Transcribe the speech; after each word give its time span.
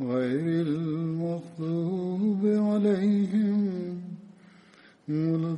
غير 0.00 0.66
المغضوب 0.66 2.42
عليهم 2.46 4.00
ولا 5.08 5.56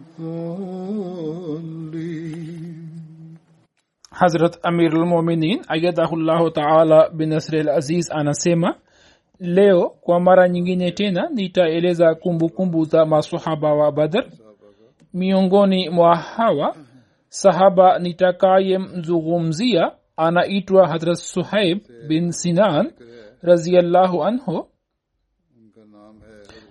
الضالين 1.53 2.83
hazrat 4.13 4.59
amirulmuminin 4.63 5.63
ayadahullahu 5.69 6.51
taala 6.51 7.09
binasri 7.19 7.61
al 7.61 7.69
aziz 7.69 8.11
anasema 8.11 8.75
leo 9.41 9.89
kwa 9.89 10.21
mara 10.21 10.49
nyingine 10.49 10.91
tena 10.91 11.29
nitaeleza 11.35 12.15
kumbukumbu 12.15 12.85
za 12.85 13.07
masahaba 13.07 13.75
wa 13.75 13.93
badr 13.93 14.25
miongoni 15.15 15.89
mwa 15.91 16.17
hawa 16.17 16.77
sahaba 17.29 17.99
nitakayemzungumzia 17.99 19.93
anaitwa 20.17 20.89
hadrat 20.89 21.17
suhaib 21.17 21.79
bin 22.09 22.31
sinan 22.33 22.93
raziallahu 23.48 24.24
anhu. 24.24 24.68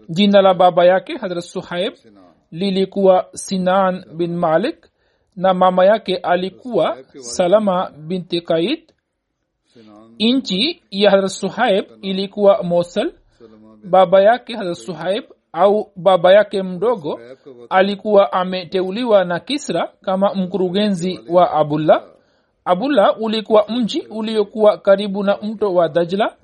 Jina 0.08 0.42
la 0.42 0.54
baba 0.54 0.84
yake 0.84 1.16
hadrat 1.16 1.44
suhaib 1.44 1.92
lilikuwa 2.50 3.28
sinan 3.34 4.04
bin 4.16 4.36
malik 4.36 4.86
na 5.36 5.54
mama 5.54 5.84
yake 5.84 6.16
alikuwa 6.16 6.96
salama 7.20 7.90
binti 7.90 8.40
kaid. 8.40 8.92
Nchi 10.18 10.82
ya 10.90 11.10
hadrat 11.10 11.30
suhaib 11.30 11.84
ilikuwa 12.02 12.62
mosel 12.62 13.12
baba 13.84 14.20
yake 14.22 14.56
hadrat 14.56 14.74
suhaib 14.76 15.24
au 15.52 15.92
baba 15.96 16.32
yake 16.32 16.62
mdogo 16.62 17.20
alikuwa 17.70 18.32
ameteuliwa 18.32 19.24
na 19.24 19.40
kisra 19.40 19.92
kama 20.02 20.34
mkurugenzi 20.34 21.20
wa 21.28 21.50
abullah 21.52 22.04
abula 22.64 23.16
ulikuwa 23.16 23.64
mji 23.68 24.00
uliokuwa 24.10 24.78
karibu 24.78 25.22
na 25.24 25.38
mto 25.42 25.74
wa 25.74 25.88
dajla 25.88 26.36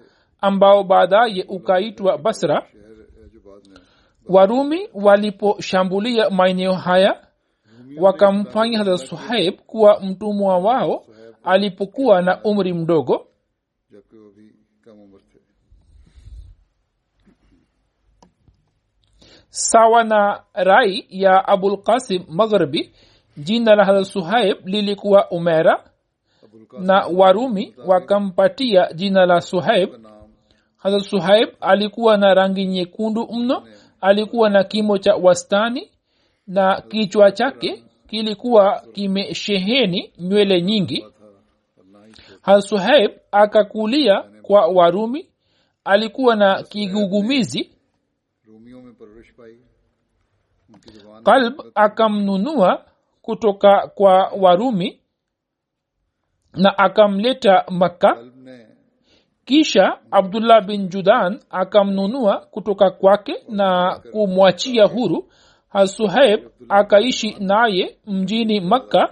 ambao 0.42 0.84
baadaye 0.84 1.44
ukaitwa 1.48 2.18
basra 2.18 2.66
warumi 4.28 4.88
waliposhambulia 4.94 6.30
maeneo 6.30 6.72
haya 6.72 7.26
wakamfanya 7.96 8.78
hara 8.78 8.98
suhaib 8.98 9.54
kuwa 9.66 10.00
mtumwa 10.00 10.58
wao 10.58 11.04
alipokuwa 11.44 12.22
na 12.22 12.42
umri 12.44 12.72
mdogo. 12.72 13.26
Sawa 19.48 20.04
na 20.04 20.42
rai 20.54 21.06
ya 21.08 21.48
abulkasim 21.48 22.24
magharibi 22.28 22.92
jina 23.36 23.74
la 23.74 23.84
hara 23.84 24.04
suhaib 24.04 24.56
lilikuwa 24.66 25.30
umera 25.30 25.84
na 26.78 27.06
warumi 27.06 27.74
wakampatia 27.86 28.92
jina 28.94 29.26
la 29.26 29.40
suhaib 29.40 29.90
hazrat 30.82 31.02
suhaib 31.02 31.48
alikuwa 31.60 32.16
na 32.16 32.34
rangi 32.34 32.64
nyekundu 32.66 33.28
mno 33.32 33.66
alikuwa 34.00 34.50
na 34.50 34.64
kimo 34.64 34.98
cha 34.98 35.14
wastani 35.14 35.90
na 36.46 36.80
kichwa 36.80 37.32
chake 37.32 37.84
kilikuwa 38.06 38.82
kimesheheni 38.92 40.12
nywele 40.18 40.62
nyingi. 40.62 41.06
Hasuhaib 42.42 43.10
akakulia 43.32 44.22
kwa 44.42 44.66
warumi 44.66 45.28
alikuwa 45.84 46.36
na 46.36 46.62
kigugumizi. 46.62 47.70
Kalb 51.24 51.60
akamnunua 51.74 52.84
kutoka 53.22 53.88
kwa 53.94 54.28
warumi 54.40 55.00
na 56.54 56.78
akamleta 56.78 57.64
makka 57.70 58.16
kisha 59.44 59.98
abdullah 60.10 60.66
bin 60.66 60.88
judan 60.88 61.40
akamnunua 61.50 62.46
kutoka 62.50 62.90
kwake 62.90 63.34
na 63.48 63.98
kumwachia 64.12 64.84
huru. 64.84 65.28
Hasuhaib 65.68 66.40
akaishi 66.68 67.36
naye 67.40 67.96
mjini 68.06 68.60
makka 68.60 69.08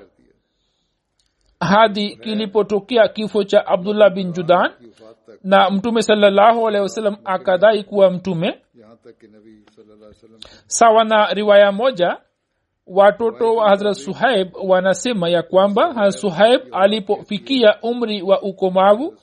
hadi 1.60 2.16
kilipotokea 2.16 3.08
kifo 3.08 3.44
cha 3.44 3.66
abdullah 3.66 4.10
bin 4.14 4.32
judan. 4.32 4.70
Na 5.44 5.70
mtume 5.70 6.02
salallahu 6.02 6.68
alehi 6.68 6.82
wasallam 6.82 7.16
akadai 7.24 7.84
kuwa 7.84 8.10
mtume. 8.10 8.58
Sawa 10.66 11.04
na 11.04 11.34
riwaya 11.34 11.72
moja 11.72 12.16
watoto 12.86 13.54
wa 13.54 13.68
hazrat 13.68 13.94
suhaib 13.94 14.48
wanasema 14.64 15.28
ya 15.28 15.42
kwamba 15.42 16.12
suhaib 16.12 16.60
alipofikia 16.72 17.80
umri 17.82 18.22
wa 18.22 18.42
ukomavu 18.42 19.16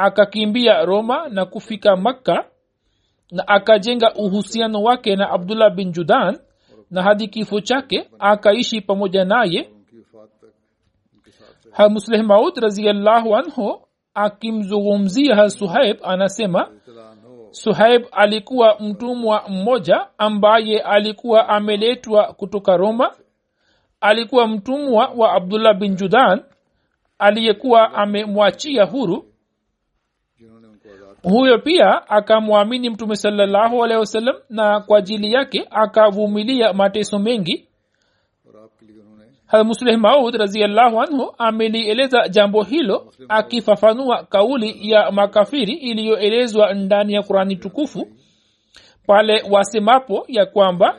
akakimbia 0.00 0.84
roma 0.84 1.28
na 1.28 1.44
kufika 1.44 1.96
makka 1.96 2.44
na 3.30 3.48
akajenga 3.48 4.14
uhusiano 4.14 4.82
wake 4.82 5.16
na 5.16 5.30
abdullah 5.30 5.74
bin 5.74 5.92
judan 5.92 6.38
na 6.90 7.02
hadi 7.02 7.28
kifo 7.28 7.60
chake 7.60 8.08
akaishi 8.18 8.80
pamoja 8.80 9.24
naye. 9.24 9.70
Hamusleh 11.72 12.24
maud 12.24 12.56
raziallahu 12.58 13.36
anhu 13.36 13.80
akimzungumzia 14.14 15.36
ha 15.36 15.50
suhaib 15.50 15.96
anasema 16.02 16.68
suhaib 17.50 18.02
alikuwa 18.12 18.76
mtumwa 18.80 19.44
mmoja 19.48 20.06
ambaye 20.18 20.80
alikuwa 20.80 21.48
ameletwa 21.48 22.32
kutoka 22.32 22.76
roma. 22.76 23.12
Alikuwa 24.00 24.46
mtumwa 24.46 25.06
wa 25.16 25.32
abdullah 25.32 25.74
bin 25.78 25.94
judan 25.96 26.42
aliyekuwa 27.18 27.94
amemwachia 27.94 28.84
huru 28.84 29.24
huyo 31.22 31.58
pia 31.58 32.08
akamwamini 32.08 32.90
mtume 32.90 33.16
salllahu 33.16 33.84
alehi 33.84 34.00
wasallam 34.00 34.36
na 34.50 34.80
kwa 34.80 34.98
ajili 34.98 35.32
yake 35.32 35.66
akavumilia 35.70 36.72
mateso 36.72 37.18
mengi. 37.18 37.66
Hamusleh 39.46 39.98
maud 39.98 40.34
raziallahu 40.34 41.00
anhu 41.00 41.34
amelieleza 41.38 42.28
jambo 42.28 42.62
hilo 42.62 43.12
akifafanua 43.28 44.22
kauli 44.24 44.90
ya 44.90 45.10
makafiri 45.10 45.72
iliyoelezwa 45.72 46.74
ndani 46.74 47.12
ya 47.12 47.22
kurani 47.22 47.56
tukufu 47.56 48.06
pale 49.06 49.42
wasemapo 49.50 50.24
ya 50.28 50.46
kwamba 50.46 50.96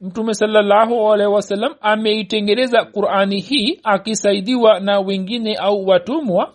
mtume 0.00 0.34
salllahu 0.34 1.12
alehi 1.12 1.30
wasallam 1.30 1.74
ameitengeneza 1.80 2.84
qurani 2.84 3.40
hii 3.40 3.80
akisaidiwa 3.82 4.80
na 4.80 5.00
wengine 5.00 5.54
au 5.56 5.86
watumwa 5.86 6.54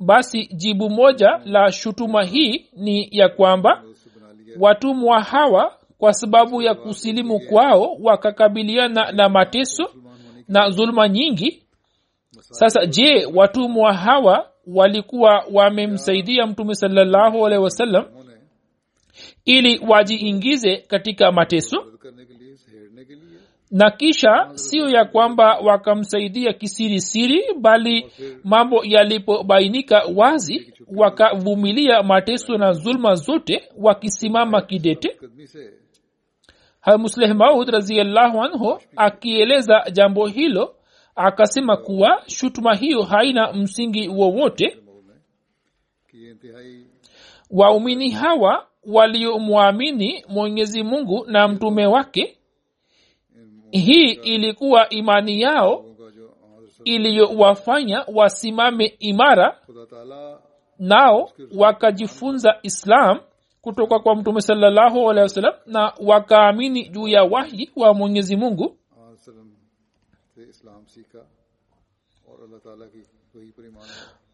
basi 0.00 0.46
jibu 0.46 0.90
moja 0.90 1.40
la 1.44 1.72
shutuma 1.72 2.24
hii 2.24 2.66
ni 2.76 3.08
ya 3.10 3.28
kwamba 3.28 3.82
watumwa 4.60 5.20
hawa 5.22 5.78
kwa 5.98 6.12
sababu 6.12 6.62
ya 6.62 6.74
kusilimu 6.74 7.40
kwao 7.40 7.96
wakakabiliana 8.02 9.12
na 9.12 9.28
mateso 9.28 9.90
na 10.48 10.70
zuluma 10.70 11.08
nyingi. 11.08 11.62
Sasa 12.40 12.86
je 12.86 13.26
watumwa 13.34 13.92
hawa 13.94 14.50
walikuwa 14.66 15.44
wamemsaidia 15.52 16.46
mtume 16.46 16.74
salallahu 16.74 17.46
alehi 17.46 17.62
wasallam 17.62 18.04
ili 19.44 19.78
wajiingize 19.88 20.76
katika 20.76 21.32
mateso? 21.32 21.84
na 23.74 23.90
kisha 23.90 24.50
sio 24.54 24.88
ya 24.88 25.04
kwamba 25.04 25.58
wakamsaidia 25.58 26.52
kisiri 26.52 27.00
siri 27.00 27.42
bali 27.60 28.06
mambo 28.44 28.84
yalipobainika 28.84 30.02
wazi 30.16 30.74
wakavumilia 30.96 32.02
mateso 32.02 32.58
na 32.58 32.72
zulma 32.72 33.14
zote 33.14 33.62
wakisimama 33.78 34.62
kidete. 34.62 35.16
Hamusleh 36.80 37.34
maud 37.34 37.68
raziallahu 37.68 38.42
anhu 38.42 38.78
akieleza 38.96 39.84
jambo 39.92 40.26
hilo 40.26 40.74
akasema 41.16 41.76
kuwa 41.76 42.22
shutuma 42.26 42.74
hiyo 42.74 43.02
haina 43.02 43.52
msingi 43.52 44.08
wowote. 44.08 44.76
Waumini 47.50 48.10
hawa 48.10 48.66
waliomwamini 48.86 50.24
mwenyezi 50.28 50.82
mungu 50.82 51.24
na 51.28 51.48
mtume 51.48 51.86
wake 51.86 52.38
hii 53.78 54.10
ilikuwa 54.12 54.88
imani 54.88 55.40
yao 55.40 55.84
iliyowafanya 56.84 58.04
wasimame 58.14 58.86
imara 58.98 59.58
nao 60.78 61.30
wakajifunza 61.56 62.58
islam 62.62 63.20
kutoka 63.60 63.98
kwa 63.98 64.16
mtume 64.16 64.40
salallahu 64.40 65.10
alehi 65.10 65.22
wasallam 65.22 65.54
na 65.66 65.92
wakaamini 66.06 66.88
juu 66.88 67.08
ya 67.08 67.22
wahi 67.24 67.70
wa 67.76 67.94
mwenyezi 67.94 68.36
mungu. 68.36 68.76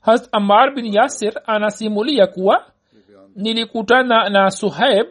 Harat 0.00 0.28
amar 0.32 0.74
bin 0.74 0.94
yasir 0.94 1.32
anasimulia 1.46 2.26
kuwa 2.26 2.66
nilikutana 3.36 4.28
na 4.28 4.50
suhaib 4.50 5.06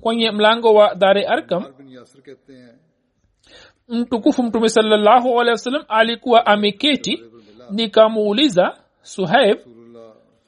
kwenye 0.00 0.30
mlango 0.30 0.74
wa 0.74 0.94
dare 0.94 1.26
arkam 1.26 1.64
mtukufu 3.88 4.42
mtume 4.42 4.68
salllahu 4.68 5.40
alehi 5.40 5.50
wa 5.50 5.58
sallam 5.58 5.84
alikuwa 5.88 6.46
ameketi 6.46 7.22
nikamuuliza 7.70 8.78
suhaib 9.02 9.58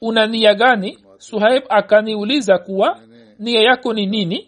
una 0.01 0.27
nia 0.27 0.53
gani? 0.53 0.97
Suhaib 1.17 1.63
akaniuliza 1.69 2.57
kuwa 2.57 2.99
nia 3.39 3.61
yako 3.61 3.93
ni 3.93 4.05
nini? 4.05 4.47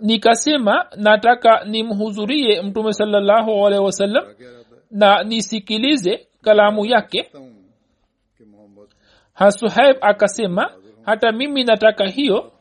Nikasema 0.00 0.86
nataka 0.96 1.64
nimhudhurie 1.64 2.62
mtume 2.62 2.92
salllahu 2.92 3.66
alehi 3.66 3.82
wasallam 3.84 4.24
na 4.90 5.22
nisikilize 5.22 6.26
kalamu 6.42 6.86
yake. 6.86 7.30
Hasuhaib 9.34 9.96
akasema 10.00 10.70
hata 11.02 11.32
mimi 11.32 11.64
nataka 11.64 12.06
hiyo 12.08 12.52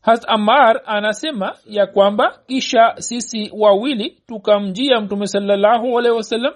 has 0.00 0.24
amar 0.28 0.82
anasema 0.86 1.56
ya 1.66 1.86
kwamba 1.86 2.38
kisha 2.46 2.94
sisi 2.98 3.50
wawili 3.56 4.22
tukamjia 4.26 5.00
mtume 5.00 5.26
salallahu 5.26 5.94
wasallam 5.94 6.54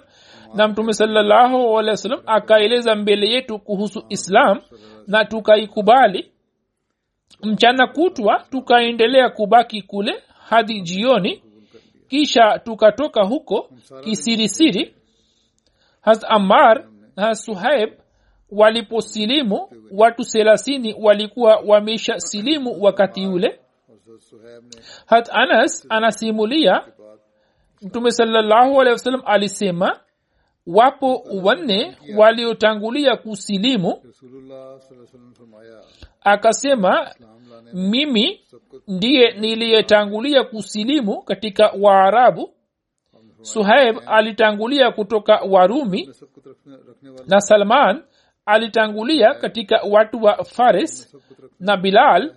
na 0.55 0.67
mtume 0.67 0.93
salallahu 0.93 1.73
wasallam 1.73 2.21
akaeleza 2.25 2.95
mbele 2.95 3.29
yetu 3.29 3.59
kuhusu 3.59 4.03
islam 4.09 4.61
na 5.07 5.25
tukaikubali. 5.25 6.31
Mchana 7.43 7.87
kutwa 7.87 8.45
tukaendelea 8.51 9.29
kubaki 9.29 9.81
kule 9.81 10.23
hadi 10.49 10.81
jioni. 10.81 11.43
Kisha 12.07 12.59
tukatoka 12.59 13.23
huko 13.23 13.69
kisirisiri. 14.03 14.95
Has 16.01 16.25
amar 16.29 16.85
na 17.15 17.35
suhaib 17.35 17.89
waliposilimu 18.51 19.69
watu 19.91 20.23
thelathini 20.23 20.95
walikuwa 20.99 21.55
wamesha 21.55 22.19
silimu 22.19 22.83
wakati 22.83 23.23
yule 23.23 23.59
hat 25.05 25.29
anas 25.31 25.85
anasimulia 25.89 26.81
mtume 27.81 28.11
salllahu 28.11 28.81
alisema 29.25 29.99
wapo 30.67 31.23
wanne 31.43 31.97
waliotangulia 32.17 33.15
kusilimu. 33.17 34.01
Akasema 36.21 37.11
mimi 37.73 38.41
ndiye 38.87 39.31
niliyetangulia 39.31 40.43
kusilimu 40.43 41.21
katika 41.21 41.71
waarabu. 41.81 42.53
Suhaib 43.41 43.97
alitangulia 44.05 44.91
kutoka 44.91 45.35
warumi 45.49 46.09
na 47.27 47.41
salman 47.41 48.03
alitangulia 48.45 49.33
katika 49.33 49.81
watu 49.89 50.23
wa 50.23 50.43
fares 50.43 51.17
na 51.59 51.77
bilal 51.77 52.35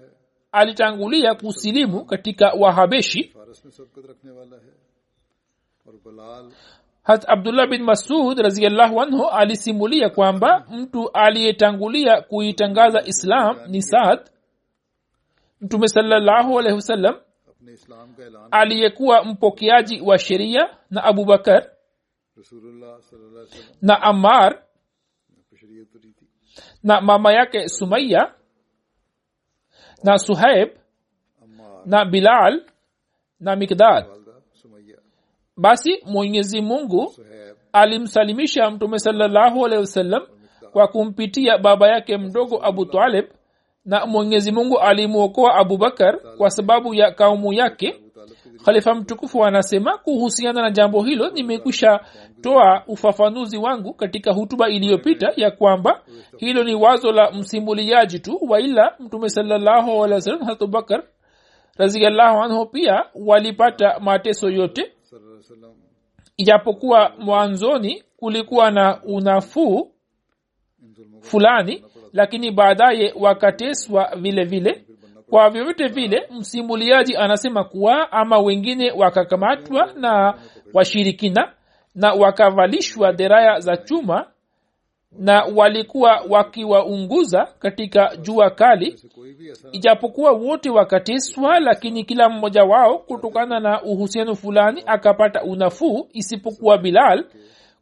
alitangulia 0.53 1.35
kusilimu 1.35 2.05
katika 2.05 2.53
wahabeshi. 2.53 3.35
Hat 7.03 7.25
abdullah 7.29 7.69
bin 7.69 7.83
masud 7.83 8.39
raziallahu 8.39 9.01
anhu 9.01 9.27
alisimulia 9.27 10.11
kwamba 10.11 10.67
mtu 10.71 11.11
aliyetangulia 11.13 12.23
kuitangaza 12.23 13.03
islam 13.03 13.57
ni 13.67 13.83
saad. 13.83 14.31
Mtume 15.61 15.89
salallahu 15.89 16.59
alaihi 16.59 16.81
aliyekuwa 18.51 19.25
mpokeaji 19.25 20.01
wa 20.01 20.19
sheria 20.19 20.69
na 20.91 21.05
abubakar 21.05 21.71
na 23.83 24.03
amar 24.03 24.63
na 26.83 27.01
mama 27.01 27.33
yake 27.33 27.69
sumaiya 27.69 28.35
na 30.05 30.19
suhaib 30.19 30.69
na 31.87 32.05
bilal 32.05 32.63
na 33.41 33.57
mikdad 33.57 34.05
basi 35.57 36.03
mwenyezi 36.07 36.61
mungu 36.61 37.15
alimsalimisha 37.73 38.71
mtume 38.71 38.99
salallahu 38.99 39.67
alehi 39.67 39.81
wasallam 39.81 40.23
kwa 40.73 40.89
kumpitia 40.89 41.59
baba 41.59 41.89
yake 41.89 42.17
mdogo 42.17 42.65
abu 42.67 42.87
talib 42.87 43.25
na 43.85 44.07
mwenyezi 44.07 44.53
mungu 44.53 44.79
alimwokoa 44.79 45.55
abubakar 45.55 46.19
kwa 46.37 46.51
sababu 46.51 46.95
ya 46.95 47.11
kaumu 47.13 47.53
yake 47.53 48.01
khalifa 48.65 48.95
mtukufu 48.95 49.45
anasema 49.45 49.99
kuhusiana 49.99 50.63
na 50.63 50.71
jambo 50.71 51.03
hilo 51.03 51.31
nimekwisha 51.31 52.01
toa 52.41 52.83
ufafanuzi 52.87 53.57
wangu 53.57 53.95
katika 53.95 54.33
hutuba 54.33 54.69
iliyopita 54.69 55.33
ya 55.37 55.51
kwamba 55.51 56.03
hilo 56.37 56.65
ni 56.65 56.75
wazo 56.75 57.13
la 57.13 57.31
msimbuliaji 57.31 58.19
tu 58.19 58.39
waila 58.49 58.95
mtume 58.99 59.29
sallahualwasalam 59.29 60.41
hatubakar 60.45 61.03
raziallahu 61.77 62.39
anhu 62.43 62.67
pia 62.67 63.05
walipata 63.15 63.99
mateso 64.01 64.51
yote. 64.51 64.93
Ijapokuwa 66.37 67.13
mwanzoni 67.19 68.03
kulikuwa 68.17 68.71
na 68.71 69.03
unafuu 69.03 69.91
fulani 71.21 71.85
lakini 72.13 72.51
baadaye 72.51 73.15
wakateswa 73.21 74.11
vile 74.17 74.45
vile 74.45 74.85
kwa 75.31 75.51
vyovyote 75.51 75.87
vile 75.89 76.29
msimuliaji 76.31 77.17
anasema 77.17 77.65
kuwa 77.65 78.13
ama 78.13 78.39
wengine 78.39 78.91
wakakamatwa 78.93 79.93
na 79.97 80.35
washirikina 80.75 81.53
na 81.95 82.13
wakavalishwa 82.13 83.13
deraya 83.13 83.61
za 83.61 83.77
chuma 83.77 84.27
na 85.19 85.45
walikuwa 85.45 86.25
wakiwaunguza 86.29 87.49
katika 87.59 88.17
jua 88.17 88.51
kali 88.51 89.01
ijapokuwa 89.73 90.33
wote 90.33 90.71
wakateswa 90.71 91.61
lakini 91.61 92.05
kila 92.05 92.29
mmoja 92.29 92.65
wao 92.65 92.99
kutokana 92.99 93.61
na 93.61 93.83
uhusiano 93.83 94.35
fulani 94.35 94.83
akapata 94.87 95.43
unafuu 95.43 96.09
isipokuwa 96.13 96.79
bilal 96.79 97.25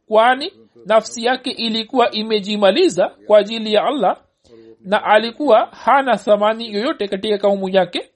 kwani 0.07 0.53
nafsi 0.85 1.25
yake 1.25 1.49
ilikuwa 1.49 2.11
imejimaliza 2.11 3.11
kwa 3.27 3.39
ajili 3.39 3.73
ya 3.73 3.83
allah 3.83 4.17
na 4.81 5.03
alikuwa 5.03 5.65
hana 5.65 6.17
thamani 6.17 6.73
yoyote 6.73 7.07
katika 7.07 7.37
kaumu 7.37 7.69
yake. 7.69 8.09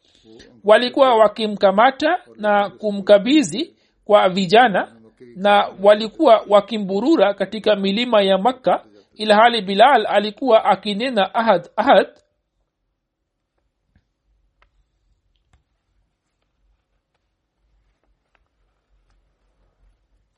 Walikuwa 0.64 1.16
wakimkamata 1.16 2.20
na 2.36 2.70
kumkabizi 2.70 3.76
kwa 4.06 4.30
vijana 4.30 4.96
na 5.36 5.70
walikuwa 5.84 6.46
wakimburura 6.50 7.34
katika 7.34 7.76
milima 7.76 8.22
ya 8.22 8.38
makka 8.38 8.86
ilhali 9.14 9.62
bilal 9.62 10.06
alikuwa 10.08 10.66
akinena 10.66 11.34
ahad 11.36 11.70
ahad. 11.76 12.08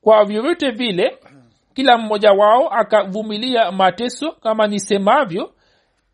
Kwa 0.02 0.26
vyovyote 0.26 0.72
vile 0.72 1.18
kila 1.74 1.98
mmoja 1.98 2.32
wao 2.32 2.70
akavumilia 2.70 3.72
mateso 3.72 4.32
kama 4.32 4.68
nisemavyo 4.68 5.54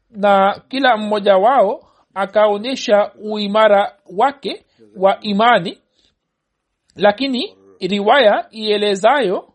na 0.10 0.62
kila 0.68 0.98
mmoja 0.98 1.38
wao 1.38 1.84
akaonyesha 2.13 3.12
uimara 3.24 3.96
wake 4.18 4.66
wa 4.98 5.20
imani 5.20 5.82
lakini 6.96 7.58
riwaya 7.80 8.48
ielezayo 8.51 9.54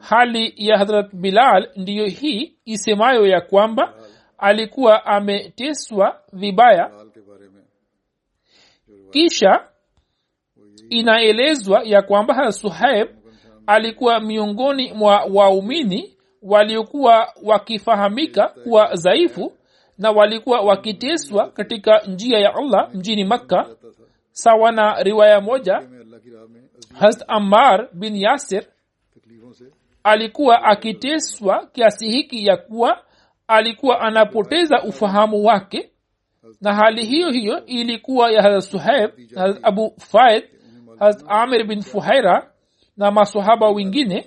hali 0.00 0.54
ya 0.56 0.78
harat 0.78 1.14
bilal 1.14 1.68
ndiyo 1.76 2.06
hii 2.06 2.54
isemayo 2.64 3.26
ya 3.26 3.40
kwamba 3.40 3.94
alikuwa 4.38 5.06
ameteswa 5.06 6.20
vibaya. 6.32 6.90
Kisha 9.10 9.64
inaelezwa 10.90 11.82
ya 11.84 12.02
kwamba 12.02 12.52
suhaib 12.52 13.08
alikuwa 13.66 14.20
miongoni 14.20 14.92
mwa 14.92 15.24
waumini 15.34 16.16
waliokuwa 16.42 17.32
wakifahamika 17.42 18.48
kuwa 18.48 18.94
dhaifu 18.94 19.52
na 20.00 20.10
walikuwa 20.10 20.60
wakiteswa 20.60 21.50
katika 21.50 21.98
njia 21.98 22.38
ya 22.38 22.54
allah 22.54 22.94
mjini 22.94 23.24
makka 23.24 23.66
sawa 24.32 24.72
na 24.72 25.02
riwaya 25.02 25.40
moja 25.40 25.82
hast 26.98 27.24
ammar 27.28 27.88
bin 27.92 28.16
yasir 28.16 28.64
alikuwa 30.02 30.62
akiteswa 30.64 31.66
kiasi 31.66 32.10
hiki 32.10 32.46
ya 32.46 32.56
kuwa 32.56 33.04
alikuwa 33.48 34.00
anapoteza 34.00 34.82
ufahamu 34.82 35.44
wake 35.44 35.90
na 36.60 36.74
hali 36.74 37.06
hiyo 37.06 37.30
hiyo 37.30 37.66
ilikuwa 37.66 38.30
ya 38.30 38.42
hazrat 38.42 38.62
suhaib 38.70 39.10
hazrat 39.34 39.58
abu 39.62 39.94
faid 39.98 40.44
hazrat 40.98 41.24
amir 41.28 41.64
bin 41.64 41.82
fuhaira 41.82 42.50
na 42.96 43.10
masahaba 43.10 43.68
wengine. 43.70 44.26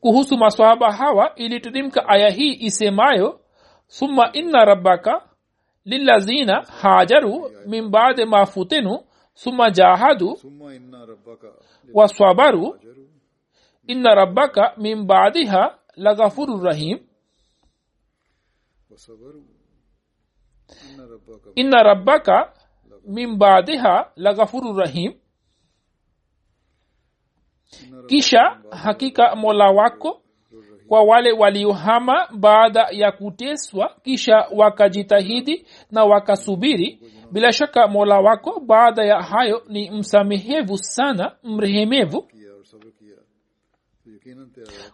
Kuhusu 0.00 0.36
masahaba 0.38 0.92
hawa 0.92 1.34
iliteremka 1.34 2.08
aya 2.08 2.30
hii 2.30 2.52
isemayo 2.60 3.40
summa 3.96 4.24
inna 4.40 4.60
rabbaka 4.70 5.14
lilazina 5.90 6.56
hajaru 6.80 7.34
min 7.70 7.84
baadi 7.94 8.24
ma 8.32 8.40
futinu 8.52 8.94
summa 9.42 9.66
jahadu 9.76 10.28
waswabaru 11.94 12.66
inna 13.92 14.10
rabbaka 14.20 14.64
min 14.82 14.98
baadiha 15.10 15.62
laghafuru 16.04 16.54
rahim. 16.66 16.98
inna 21.60 21.82
rabbaka 21.88 22.36
min 23.14 23.30
baadiha 23.40 23.94
laghafuru 24.24 24.70
rahim. 24.80 25.12
Kisha 28.08 28.42
hakika 28.82 29.36
mola 29.36 29.70
wako 29.70 30.21
kwa 30.92 31.02
wale 31.02 31.32
waliohama 31.32 32.28
baada 32.38 32.86
ya 32.90 33.12
kuteswa 33.12 33.96
kisha 34.02 34.46
wakajitahidi 34.54 35.66
na 35.90 36.04
wakasubiri. 36.04 37.00
Bila 37.30 37.52
shaka 37.52 37.88
mola 37.88 38.20
wako 38.20 38.60
baada 38.60 39.04
ya 39.04 39.22
hayo 39.22 39.62
ni 39.68 39.90
msamehevu 39.90 40.78
sana 40.78 41.32
mrehemevu. 41.44 42.28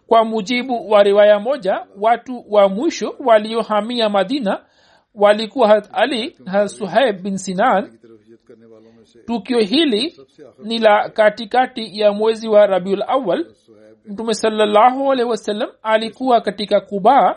Kwa 0.07 0.25
mujibu 0.25 0.89
wa 0.91 1.03
riwaya 1.03 1.39
moja 1.39 1.85
watu 1.99 2.45
wa 2.49 2.69
mwisho 2.69 3.15
waliohamia 3.19 4.09
madina 4.09 4.65
walikuwa 5.15 5.67
hat 5.67 5.89
ali 5.93 6.37
hasuhaib 6.45 7.21
bin 7.21 7.37
sinan. 7.37 7.99
Tukio 9.25 9.59
hili 9.59 10.17
ni 10.63 10.79
la 10.79 11.09
katikati 11.09 11.99
ya 11.99 12.11
mwezi 12.11 12.47
wa 12.47 12.67
rabiul 12.67 13.03
awal 13.07 13.45
mtume 14.05 14.33
salllahu 14.33 15.11
alehi 15.11 15.29
alikuwa 15.83 16.41
katika 16.41 16.81
kubaa 16.81 17.35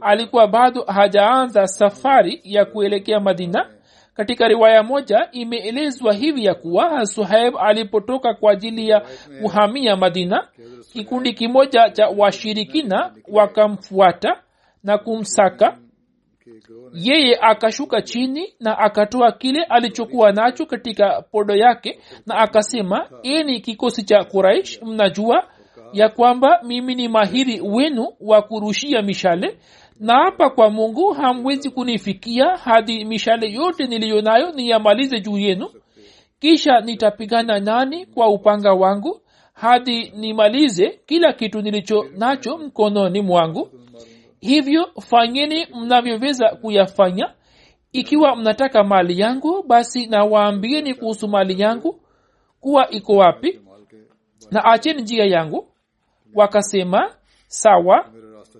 alikuwa 0.00 0.46
bado 0.48 0.82
hajaanza 0.82 1.66
safari 1.66 2.40
ya 2.44 2.64
kuelekea 2.64 3.20
madina. 3.20 3.70
Katika 4.14 4.48
riwaya 4.48 4.82
moja 4.82 5.28
imeelezwa 5.32 6.12
hivi 6.12 6.44
ya 6.44 6.54
kuwa 6.54 7.06
suhaib 7.06 7.54
alipotoka 7.58 8.34
kwa 8.34 8.52
ajili 8.52 8.88
ya 8.88 9.02
kuhamia 9.42 9.96
madina 9.96 10.48
kikundi 10.92 11.32
kimoja 11.32 11.90
cha 11.90 12.08
washirikina 12.08 13.14
wakamfuata 13.28 14.42
na 14.84 14.98
kumsaka. 14.98 15.78
Yeye 16.92 17.38
akashuka 17.40 18.02
chini 18.02 18.54
na 18.60 18.78
akatoa 18.78 19.32
kile 19.32 19.62
alichokuwa 19.62 20.32
nacho 20.32 20.66
katika 20.66 21.22
podo 21.22 21.54
yake 21.56 22.00
na 22.26 22.34
akasema 22.38 23.08
ini 23.22 23.60
kikosi 23.60 24.02
cha 24.02 24.24
kuraish 24.24 24.82
mnajua 24.82 25.44
ya 25.92 26.08
kwamba 26.08 26.60
mimi 26.62 26.94
ni 26.94 27.08
mahiri 27.08 27.60
wenu 27.60 28.08
wa 28.20 28.42
kurushia 28.42 29.02
mishale 29.02 29.58
na 30.00 30.14
naapa 30.14 30.50
kwa 30.50 30.70
mungu 30.70 31.12
hamwezi 31.12 31.70
kunifikia 31.70 32.56
hadi 32.56 33.04
mishale 33.04 33.52
yote 33.52 33.86
niliyo 33.86 34.22
nayo 34.22 34.52
niyamalize 34.52 35.20
juu 35.20 35.38
yenu. 35.38 35.68
Kisha 36.40 36.80
nitapigana 36.80 37.58
nani 37.60 38.06
kwa 38.06 38.28
upanga 38.28 38.72
wangu 38.72 39.20
hadi 39.52 40.10
nimalize 40.16 41.00
kila 41.06 41.32
kitu 41.32 41.62
nilicho 41.62 42.04
nacho 42.18 42.58
mkononi 42.58 43.20
mwangu? 43.20 43.68
Hivyo 44.40 44.90
fanyeni 45.00 45.66
mnavyoweza 45.74 46.48
kuyafanya. 46.48 47.30
Ikiwa 47.92 48.36
mnataka 48.36 48.84
mali 48.84 49.20
yangu 49.20 49.62
basi 49.62 50.06
nawaambieni 50.06 50.94
kuhusu 50.94 51.28
mali 51.28 51.62
yangu 51.62 52.00
kuwa 52.60 52.90
iko 52.90 53.16
wapi 53.16 53.60
na 54.50 54.64
acheni 54.64 55.02
njia 55.02 55.24
yangu 55.24 55.68
wakasema 56.34 57.10
sawa. 57.46 58.06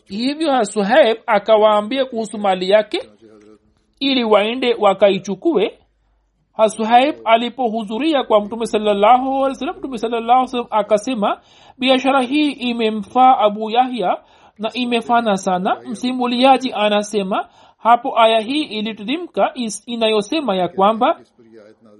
Hivyo 0.06 0.64
suhaib 0.64 1.16
akawaambia 1.26 2.04
kuhusu 2.04 2.38
mali 2.38 2.70
yake 2.70 3.10
ili 4.00 4.24
waende 4.24 4.74
wakaichukue. 4.78 5.78
Hasuhaib 6.52 7.14
alipohudhuria 7.24 8.22
kwa 8.24 8.40
mtume 8.40 8.66
salllahualwasalam 8.66 9.76
mtume 9.78 9.98
sallallahu 9.98 10.66
akasema 10.70 11.40
biashara 11.78 12.22
hii 12.22 12.50
imemfaa 12.50 13.38
abu 13.38 13.70
yahya 13.70 14.18
na 14.58 14.72
imefana 14.72 15.36
sana. 15.36 15.80
Msimuliaji 15.88 16.72
anasema 16.72 17.48
hapo 17.78 18.20
aya 18.20 18.40
hii 18.40 18.62
ilitirimka 18.62 19.54
inayosema 19.86 20.56
ya 20.56 20.68
kwamba 20.68 21.20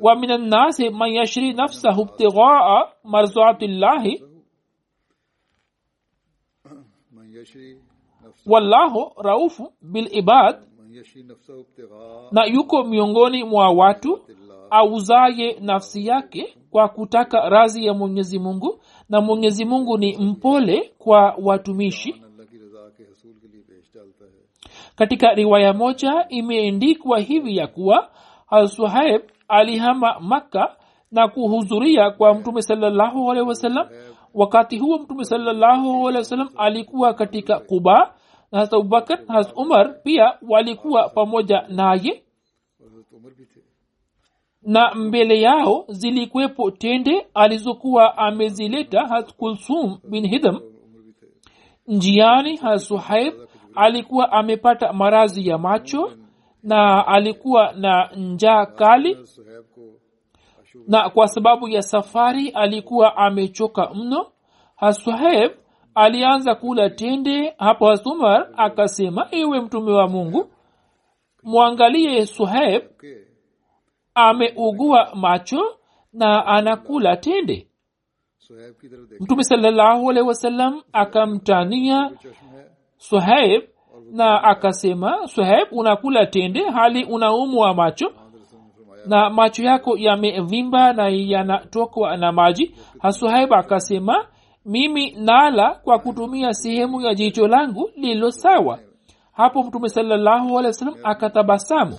wa 0.00 0.17
minannasi 0.17 0.91
man 0.91 1.12
yashri 1.14 1.52
nafsahu 1.52 2.05
btighaa 2.05 2.87
marzatillahi 3.05 4.23
wallahu 8.47 9.13
raufu 9.23 9.73
bilibad 9.83 10.57
na 12.33 12.45
yuko 12.45 12.85
miongoni 12.85 13.45
mwa 13.45 13.71
watu 13.71 14.21
auzaye 14.71 15.57
nafsi 15.61 16.07
yake 16.07 16.57
kwa 16.71 16.89
kutaka 16.89 17.49
razi 17.49 17.87
ya 17.87 17.95
mwenyezi 17.95 18.39
mungu. 18.39 18.81
Na 19.09 19.21
mwenyezi 19.21 19.65
mungu 19.65 19.99
ni 19.99 20.17
mpole 20.17 20.93
kwa 20.99 21.35
watumishi. 21.43 22.23
Katika 24.97 25.35
riwaya 25.35 25.73
moja 25.73 26.27
imeendikwa 26.29 27.19
hivi 27.19 27.57
ya 27.57 27.67
kuwa 27.67 28.11
alsuhaib 28.51 29.23
alihama 29.49 30.21
makka 30.21 30.77
na 31.11 31.29
kuhudhuria 31.29 32.11
kwa 32.11 32.35
mtume 32.35 32.63
salallahu 32.63 33.31
alehi 33.31 33.49
wasallam 33.49 33.89
wakati 34.35 34.79
huo 34.79 34.99
mtume 34.99 35.25
sallahualwasalam 35.25 36.49
alikuwa 36.57 37.15
katika 37.15 37.59
kuba 37.59 38.15
na 38.53 38.59
hasa 38.59 38.77
abubakar 38.77 39.19
na 39.29 39.35
hasa 39.35 39.55
umar 39.55 40.03
pia 40.03 40.39
walikuwa 40.49 41.09
pamoja 41.09 41.62
naye. 41.69 42.23
Na 44.62 44.95
mbele 44.95 45.41
yao 45.41 45.85
zilikwepo 45.89 46.71
tende 46.71 47.27
alizokuwa 47.35 48.19
amezileta 48.19 49.07
has 49.07 49.37
kulsum 49.37 49.99
bin 50.11 50.27
hidham 50.29 50.61
njiani 51.87 52.57
has 52.57 52.89
suhaib 52.89 53.35
alikuwa 53.75 54.33
amepata 54.33 54.93
marazi 54.93 55.49
ya 55.49 55.59
macho 55.59 56.12
na 56.62 57.07
alikuwa 57.07 57.73
na 57.73 58.11
njaa 58.17 58.67
kali 58.67 59.17
na 60.89 61.11
kwa 61.11 61.29
sababu 61.29 61.69
ya 61.69 61.83
safari 61.83 62.49
alikuwa 62.49 63.17
amechoka 63.17 63.91
mno. 63.95 64.27
Hasaeb 64.77 65.53
alianza 65.95 66.55
kula 66.55 66.91
tende. 66.91 67.55
Hapo 67.59 67.87
hasumar 67.87 68.49
akasema 68.57 69.29
iwe 69.31 69.61
mtume 69.61 69.93
wa 69.93 70.09
mungu 70.09 70.51
mwangalie 71.43 72.27
suheb 72.27 72.83
ameugua 74.15 75.15
macho 75.15 75.79
na 76.12 76.47
anakula 76.47 77.17
tende. 77.17 77.69
Mtume 79.21 79.45
salallahu 79.45 80.11
alehi 80.11 80.29
akamtania 80.93 82.11
suhaib 82.97 83.62
na 84.12 84.43
akasema 84.45 85.27
suhaib 85.29 85.69
unakula 85.73 86.27
tende? 86.27 86.71
Hali 86.71 87.05
unaumwa 87.05 87.75
macho? 87.75 88.12
na 89.06 89.30
macho 89.30 89.62
yako 89.62 89.99
yamevimba 89.99 90.92
na 90.92 91.09
yanatokwa 91.09 92.16
na 92.16 92.32
maji. 92.32 92.75
Hasuhaib 92.99 93.54
akasema 93.54 94.26
mimi 94.66 95.11
nala 95.11 95.71
kwa 95.75 95.99
kutumia 95.99 96.54
sehemu 96.54 97.00
ya 97.00 97.14
jicho 97.14 97.49
langu 97.49 97.90
lilo 97.97 98.30
sawa. 98.30 98.78
Hapo 99.32 99.62
mtume 99.62 99.88
salallahu 99.88 100.59
akatabasamu. 101.02 101.99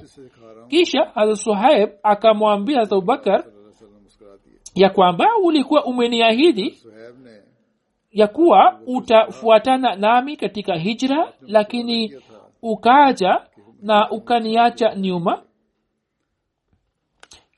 Kisha 0.68 1.06
hasuhaib 1.16 1.90
akamwambia 2.04 2.82
abubakar 2.82 3.44
ya 4.76 4.90
kwamba 4.90 5.28
ulikuwa 5.44 5.86
umeniahidi 5.86 6.78
ya 8.12 8.28
kuwa 8.28 8.80
utafuatana 8.88 9.96
nami 9.96 10.38
katika 10.38 10.76
hijra 10.76 11.34
lakini 11.42 12.16
ukaja 12.62 13.40
na 13.82 14.12
ukaniacha 14.12 14.96
nyuma 14.96 15.42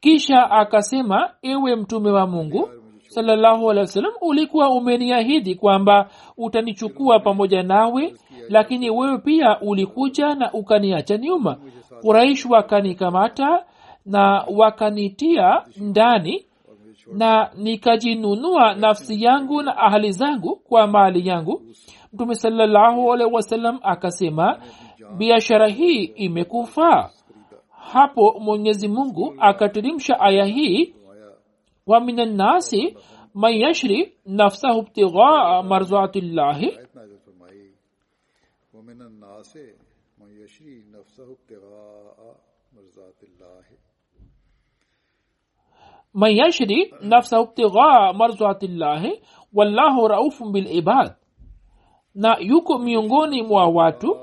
kisha 0.06 0.52
akasema 0.52 1.30
ewe 1.42 1.76
mtume 1.76 2.12
wa 2.12 2.28
mungu 2.28 2.70
salallahu 3.08 3.72
alehi 3.72 4.04
ulikuwa 4.22 4.70
umeniahidi 4.70 5.56
kwamba 5.56 6.10
utanichukua 6.38 7.20
pamoja 7.20 7.64
nawe 7.64 8.14
lakini 8.50 8.90
wewe 8.90 9.18
pia 9.18 9.60
ulikuja 9.62 10.36
na 10.36 10.54
ukaniacha 10.54 11.18
nyuma. 11.18 11.58
Kuraish 12.02 12.46
wakanikamata 12.46 13.64
na 14.06 14.46
wakanitia 14.56 15.62
ndani 15.78 16.46
na 17.14 17.50
nikajinunua 17.58 18.74
nafsi 18.74 19.24
yangu 19.24 19.62
na 19.62 19.78
ahali 19.78 20.12
zangu 20.12 20.56
kwa 20.56 20.88
mali 20.88 21.28
yangu. 21.28 21.62
Mtume 22.14 22.36
salallahu 22.36 23.08
wasallam 23.08 23.80
akasema 23.84 24.60
biashara 25.18 25.68
hii 25.68 26.04
imekufaa 26.04 27.10
hapo 27.92 28.40
mwenyezi 28.40 28.88
mungu 28.88 29.36
akatirimsha 29.40 30.20
aya 30.20 30.46
hii 30.46 30.96
wa 31.88 32.00
minannasi 32.00 32.98
man 33.34 33.54
yashri 33.54 34.14
nafsahu 34.26 34.82
btighaa 34.82 35.64
marzatillahi 35.64 36.78
من 46.16 46.32
يشري 46.32 46.92
نفسه 47.04 47.40
ابتغاء 47.42 48.14
مرضات 48.14 48.64
الله 48.64 49.20
والله 49.54 50.08
رؤوف 50.08 50.44
بالعباد 50.44 51.16
na 52.16 52.38
yuko 52.40 52.78
miongoni 52.80 53.44
mwa 53.44 53.68
watu 53.68 54.18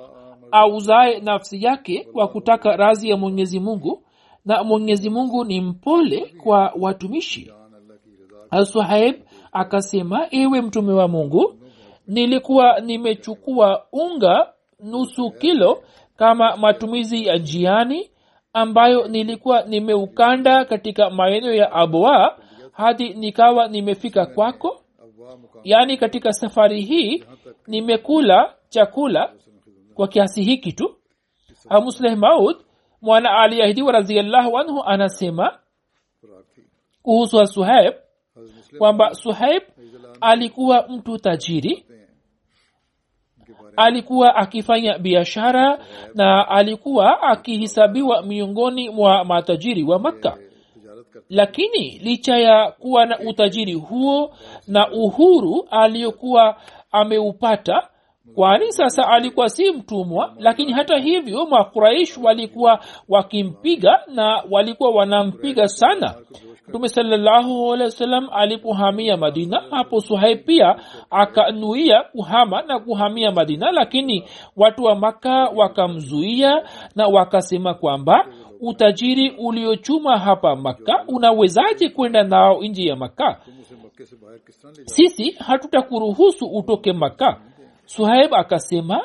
auzae 0.52 1.20
nafsi 1.20 1.64
yake 1.64 2.04
kwa 2.12 2.28
kutaka 2.28 2.76
razi 2.76 3.10
ya 3.10 3.16
mwenyezi 3.16 3.60
mungu 3.60 4.02
na 4.44 4.64
mwenyezi 4.64 5.10
mungu 5.10 5.44
ni 5.44 5.60
mpole 5.60 6.34
kwa 6.42 6.72
watumishi. 6.80 7.52
Alsuhaib 8.50 9.14
akasema 9.52 10.26
ewe 10.30 10.60
mtume 10.62 10.92
wa 10.92 11.08
mungu 11.08 11.54
nilikuwa 12.06 12.80
nimechukua 12.80 13.84
unga 13.92 14.52
nusu 14.80 15.30
kilo 15.30 15.82
kama 16.16 16.56
matumizi 16.56 17.26
ya 17.26 17.36
njiani 17.36 18.10
ambayo 18.52 19.08
nilikuwa 19.08 19.62
nimeukanda 19.62 20.64
katika 20.64 21.10
maeneo 21.10 21.54
ya 21.54 21.72
aboa 21.72 22.38
hadi 22.72 23.14
nikawa 23.14 23.68
nimefika 23.68 24.26
kwako. 24.26 24.78
Yaani 25.64 25.96
katika 25.96 26.32
safari 26.32 26.80
hii 26.80 27.24
nimekula 27.66 28.54
chakula 28.68 29.32
kwa 29.94 30.08
kiasi 30.08 30.42
hiki 30.42 30.72
tu. 30.72 30.96
Amusleh 31.68 32.16
maud 32.16 32.56
mwana 33.02 33.38
aliahidiwa 33.38 33.92
raziallahu 33.92 34.58
anhu 34.58 34.82
anasema 34.84 35.58
kuhusu 37.02 37.46
suhaib 37.46 37.94
kwamba 38.78 39.14
suhaib 39.14 39.62
alikuwa 40.20 40.88
mtu 40.88 41.18
tajiri 41.18 41.84
alikuwa 43.76 44.34
akifanya 44.36 44.98
biashara 44.98 45.78
na 46.14 46.48
alikuwa 46.48 47.22
akihesabiwa 47.22 48.22
miongoni 48.22 48.90
mwa 48.90 49.24
matajiri 49.24 49.82
wa 49.84 49.98
makka. 49.98 50.38
Lakini 51.28 51.98
licha 51.98 52.36
ya 52.36 52.70
kuwa 52.70 53.06
na 53.06 53.18
utajiri 53.18 53.74
huo 53.74 54.34
na 54.68 54.90
uhuru 54.92 55.66
aliyokuwa 55.70 56.56
ameupata 56.92 57.88
kwani 58.34 58.72
sasa 58.72 59.08
alikuwa 59.08 59.48
si 59.48 59.72
mtumwa 59.72 60.34
lakini 60.38 60.72
hata 60.72 60.98
hivyo 60.98 61.46
makuraish 61.46 62.18
walikuwa 62.18 62.80
wakimpiga 63.08 64.00
na 64.14 64.42
walikuwa 64.50 64.90
wanampiga 64.90 65.68
sana. 65.68 66.14
Mtume 66.68 66.88
salallahu 66.88 67.72
alehi 67.72 67.84
wa 67.84 67.90
sallam 67.90 68.28
alipohamia 68.32 69.16
madina 69.16 69.62
hapo 69.70 70.00
suhai 70.00 70.36
pia 70.36 70.76
akanuia 71.10 72.02
kuhama 72.12 72.62
na 72.62 72.78
kuhamia 72.80 73.30
madina 73.30 73.72
lakini 73.72 74.24
watu 74.56 74.84
wa 74.84 74.94
maka 74.94 75.48
wakamzuia 75.56 76.62
na 76.96 77.06
wakasema 77.06 77.74
kwamba 77.74 78.26
utajiri 78.60 79.30
uliochuma 79.38 80.18
hapa 80.18 80.56
makka 80.56 81.04
unawezaje 81.08 81.88
kwenda 81.88 82.22
nao 82.22 82.62
nji 82.62 82.86
ya 82.86 82.96
makka? 82.96 83.40
Sisi 84.84 85.30
hatutakuruhusu 85.30 86.46
utoke 86.46 86.92
makka 86.92 87.40
suhaib 87.96 88.34
akasema 88.34 89.00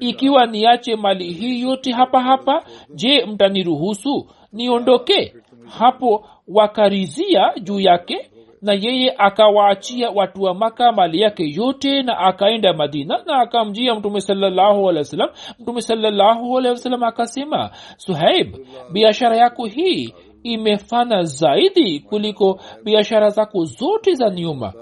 ikiwa 0.00 0.46
niache 0.46 0.96
mali 0.96 1.32
hii 1.32 1.60
yote 1.60 1.92
hapa 1.92 2.20
hapa 2.22 2.62
je 2.94 3.24
mtaniruhusu? 3.26 4.26
Niondoke. 4.52 5.34
Hapo 5.78 6.24
wakarizia 6.48 7.52
juu 7.62 7.80
yake 7.80 8.30
na 8.62 8.72
yeye 8.72 9.14
akawaachia 9.18 10.10
watu 10.10 10.42
wa 10.42 10.54
maka 10.54 10.92
mali 10.92 11.20
yake 11.20 11.44
yote 11.54 12.02
na 12.02 12.18
akaenda 12.18 12.72
madina 12.72 13.22
na 13.26 13.38
akamjia 13.40 13.94
mtume 13.94 14.20
sallahualwasalam 14.20 15.28
mtume 15.58 15.80
sallahualwasalam 15.82 17.02
akasema 17.02 17.70
suhaib 17.96 18.56
biashara 18.92 19.36
yako 19.36 19.66
hii 19.66 20.14
imefana 20.42 21.22
zaidi 21.22 22.00
kuliko 22.00 22.60
biashara 22.84 23.28
zako 23.30 23.64
zote 23.64 24.14
za 24.14 24.30
nyuma 24.30 24.72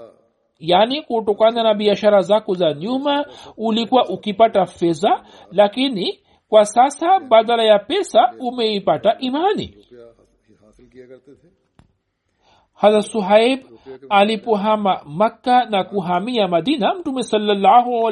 yani 0.61 1.01
kutokana 1.01 1.63
na 1.63 1.73
biashara 1.73 2.21
zako 2.21 2.53
za 2.53 2.73
nyuma 2.73 3.25
ulikuwa 3.57 4.09
ukipata 4.09 4.65
fedha 4.65 5.23
lakini 5.51 6.19
kwa 6.49 6.65
sasa 6.65 7.19
badala 7.19 7.63
ya 7.63 7.79
pesa 7.79 8.33
umeipata 8.39 9.17
imani. 9.19 9.75
Hadrat 12.73 13.05
suhaib 13.05 13.59
alipohama 14.09 15.01
makka 15.05 15.65
na 15.65 15.83
kuhamia 15.83 16.47
madina 16.47 16.95
mtume 16.95 17.23
salllahu 17.23 18.09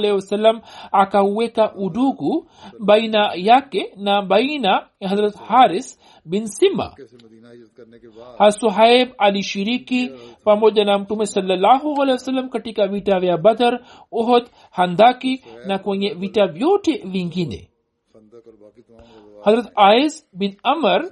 akaweka 0.91 1.75
udugu 1.75 2.47
baina 2.79 3.31
yake 3.35 3.93
na 3.97 4.21
baina 4.21 4.87
ya 4.99 5.31
haris 5.47 5.99
bin 6.25 6.47
sima 6.47 6.93
hasuhaib 8.37 9.09
alishiriki 9.17 10.11
pamoja 10.49 10.85
na 10.85 10.99
mtume 10.99 11.25
salllahu 11.25 11.95
katika 12.49 12.87
vita 12.87 13.19
vya 13.19 13.37
badhar 13.37 13.79
uhod 14.11 14.49
handaki 14.71 15.43
na 15.67 15.79
kwenye 15.79 16.13
vita 16.13 16.47
vyote 16.47 16.97
vingine. 17.05 17.69
Harat 19.43 19.71
ais 19.75 20.27
bin 20.33 20.57
amr 20.63 21.11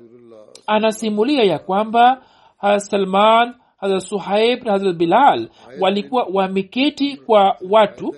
anasimulia 0.67 1.43
ya 1.43 1.59
kwamba 1.59 2.21
harat 2.57 2.81
salman 2.81 3.53
harat 3.77 4.01
suhaib 4.01 4.63
na 4.63 4.71
harat 4.71 4.95
bilal 4.95 5.49
walikuwa 5.79 6.27
wameketi 6.33 7.17
kwa 7.17 7.57
watu. 7.69 8.15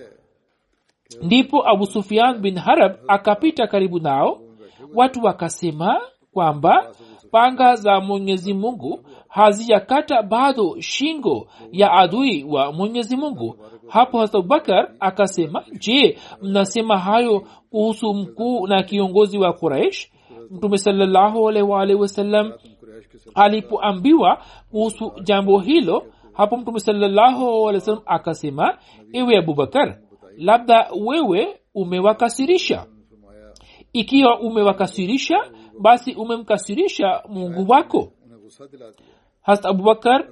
Ndipo 1.22 1.68
abu 1.70 1.86
sufian 1.86 2.38
bin 2.40 2.58
harab 2.58 2.96
akapita 3.08 3.68
karibu 3.68 4.00
nao. 4.00 4.42
Watu 4.96 5.24
wakasema 5.24 6.02
kwamba 6.34 6.92
panga 7.32 7.76
za 7.76 8.00
mwenyezi 8.00 8.54
mungu 8.54 9.04
hazijakata 9.30 10.22
bado 10.24 10.76
shingo 10.82 11.48
ya 11.72 11.92
adui 11.92 12.44
wa 12.44 12.72
mwenyezi 12.72 13.16
mungu. 13.18 13.56
Hapo 13.88 14.20
hasa 14.20 14.38
abubakar 14.38 14.92
akasema 15.00 15.64
je 15.80 16.18
mnasema 16.42 16.98
hayo 16.98 17.44
kuhusu 17.70 18.14
mkuu 18.14 18.68
na 18.68 18.84
kiongozi 18.84 19.38
wa 19.38 19.54
quraish 19.54 20.12
mtume 20.52 20.78
salllahualwalhi 20.78 21.98
alipoambiwa 23.36 24.42
kuhusu 24.72 25.12
jambo 25.24 25.60
hilo 25.60 26.04
hapo 26.34 26.58
mtume 26.58 26.80
salllahualwasalam 26.80 28.02
akasema 28.06 28.78
ewe 29.14 29.38
abubakar 29.38 29.98
labda 30.38 30.90
wewe 31.06 31.60
umewakasirisha. 31.76 32.86
Ikiwa 33.94 34.40
umewakasirisha 34.40 35.36
basi 35.80 36.14
umemkasirisha 36.14 37.24
mungu 37.30 37.72
wako 37.72 38.12
hast 39.50 39.66
abubakar 39.66 40.28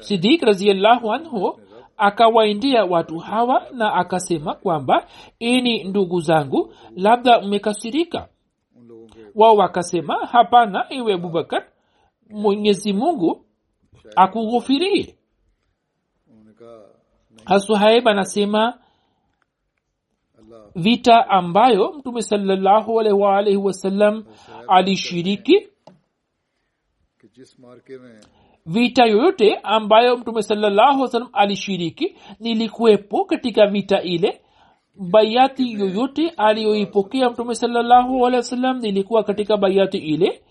sidik 0.00 0.42
raziallahu 0.42 1.12
anhu 1.12 1.60
akawaindia 1.96 2.84
watu 2.84 3.18
hawa 3.18 3.66
na 3.72 3.94
akasema 3.94 4.54
kwamba 4.54 5.06
ini 5.38 5.84
ndugu 5.84 6.20
zangu 6.20 6.74
labda 6.96 7.40
mmekasirika. 7.40 8.28
Wao 9.34 9.56
wakasema 9.56 10.26
hapana 10.26 10.86
iwe 10.92 11.14
abubakar 11.14 11.66
mwenyezi 12.30 12.92
mungu 12.92 13.44
akughufirie. 14.16 15.14
Hasuhaib 17.44 18.08
anasema 18.08 18.78
vita 20.74 21.28
ambayo 21.28 21.92
mtume 21.92 22.22
salallahu 22.22 23.00
alaihi 23.00 23.18
waalaihi 23.20 23.56
wasallam 23.58 24.24
alishiriki 24.68 25.68
vita 28.66 29.04
yoyote 29.06 29.54
ambayo 29.62 30.16
mtume 30.16 30.42
salllahu 30.42 31.08
salam 31.08 31.28
alishiriki 31.32 32.16
nilikuwepo 32.40 33.24
katika 33.24 33.66
vita 33.66 34.02
ile. 34.02 34.40
Bayati 35.10 35.72
yoyote 35.72 36.28
aliyoipokea 36.36 37.30
mtume 37.30 37.54
salllahu 37.54 38.26
alehi 38.26 38.36
wasallam 38.36 38.78
nilikuwa 38.80 39.22
katika 39.24 39.56
bayati 39.56 39.98
ile. 39.98 40.42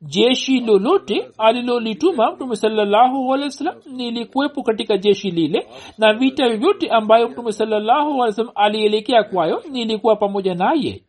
Jeshi 0.00 0.60
lolote 0.60 1.28
alilolituma 1.38 2.32
mtume 2.32 2.56
salllahu 2.56 3.34
alehi 3.34 3.44
wasallam 3.48 3.74
nilikuwepo 3.86 4.62
katika 4.62 4.96
jeshi 4.98 5.30
lile. 5.30 5.66
Na 5.98 6.14
vita 6.14 6.46
yoyote 6.46 6.88
ambayo 6.90 7.28
mtume 7.28 7.52
salllahu 7.52 8.08
alehi 8.10 8.20
wasallam 8.20 8.52
alielekea 8.54 9.24
kwayo 9.24 9.62
nilikuwa 9.70 10.16
pamoja 10.16 10.54
naye 10.54 11.02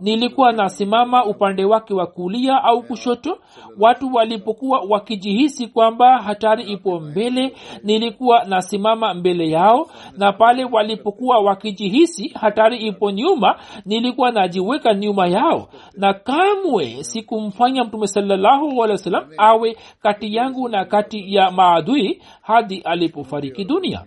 nilikuwa 0.00 0.52
nasimama 0.52 1.24
upande 1.24 1.64
wake 1.64 1.94
wa 1.94 2.06
kulia 2.06 2.64
au 2.64 2.82
kushoto. 2.82 3.38
Watu 3.78 4.14
walipokuwa 4.14 4.80
wakijihisi 4.88 5.66
kwamba 5.66 6.18
hatari 6.22 6.62
ipo 6.64 7.00
mbele 7.00 7.56
nilikuwa 7.82 8.44
nasimama 8.44 9.14
mbele 9.14 9.50
yao. 9.50 9.90
Na 10.16 10.32
pale 10.32 10.64
walipokuwa 10.64 11.38
wakijihisi 11.38 12.28
hatari 12.28 12.76
ipo 12.76 13.10
nyuma 13.10 13.58
nilikuwa 13.84 14.30
najiweka 14.30 14.94
nyuma 14.94 15.26
yao. 15.28 15.68
Na 15.96 16.14
kamwe 16.14 17.04
sikumfanya 17.04 17.84
mtume 17.84 18.06
sallahualwasalam 18.06 19.24
awe 19.38 19.76
kati 20.02 20.34
yangu 20.34 20.68
na 20.68 20.84
kati 20.84 21.34
ya 21.34 21.50
maadui 21.50 22.22
hadi 22.42 22.80
alipofariki 22.80 23.64
dunia. 23.64 24.04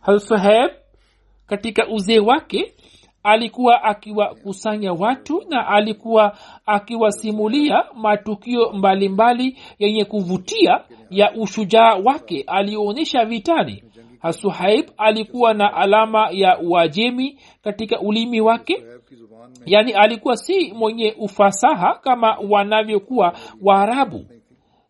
Hal 0.00 0.20
katika 1.48 1.88
uzee 1.88 2.18
wake 2.18 2.74
alikuwa 3.22 3.82
akiwakusanya 3.84 4.92
watu 4.92 5.42
na 5.48 5.68
alikuwa 5.68 6.38
akiwasimulia 6.66 7.84
matukio 7.94 8.72
mbalimbali 8.72 9.58
yenye 9.78 10.04
kuvutia 10.04 10.80
ya 11.10 11.32
ushujaa 11.34 11.94
wake. 12.04 12.44
Aliyoonyesha 12.46 13.24
vitani. 13.24 13.82
Hasuhaib 14.20 14.86
alikuwa 14.96 15.54
na 15.54 15.74
alama 15.74 16.28
ya 16.32 16.58
uajemi 16.60 17.38
katika 17.62 18.00
ulimi 18.00 18.40
wake. 18.40 18.84
Yaani 19.66 19.92
alikuwa 19.92 20.36
si 20.36 20.72
mwenye 20.72 21.14
ufasaha 21.18 21.94
kama 21.94 22.36
wanavyokuwa 22.50 23.32
waarabu. 23.62 24.24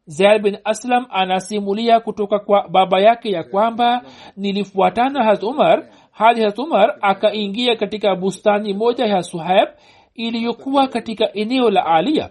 Zaid 0.07 0.42
bin 0.42 0.59
aslam 0.64 1.07
anasimulia 1.11 2.01
kutoka 2.01 2.38
kwa 2.38 2.68
baba 2.68 3.01
yake 3.01 3.31
ya 3.31 3.42
kwamba 3.44 4.03
nilifuatana 4.37 5.25
haz 5.25 5.42
umar 5.44 5.87
hadi 6.18 6.42
hat 6.42 6.59
umar 6.59 6.96
akaingia 7.00 7.76
katika 7.76 8.16
bustani 8.16 8.74
moja 8.74 9.07
ya 9.07 9.22
suhaib 9.22 9.68
iliyokuwa 10.14 10.88
katika 10.88 11.33
eneo 11.33 11.70
la 11.70 11.87
alia 11.87 12.31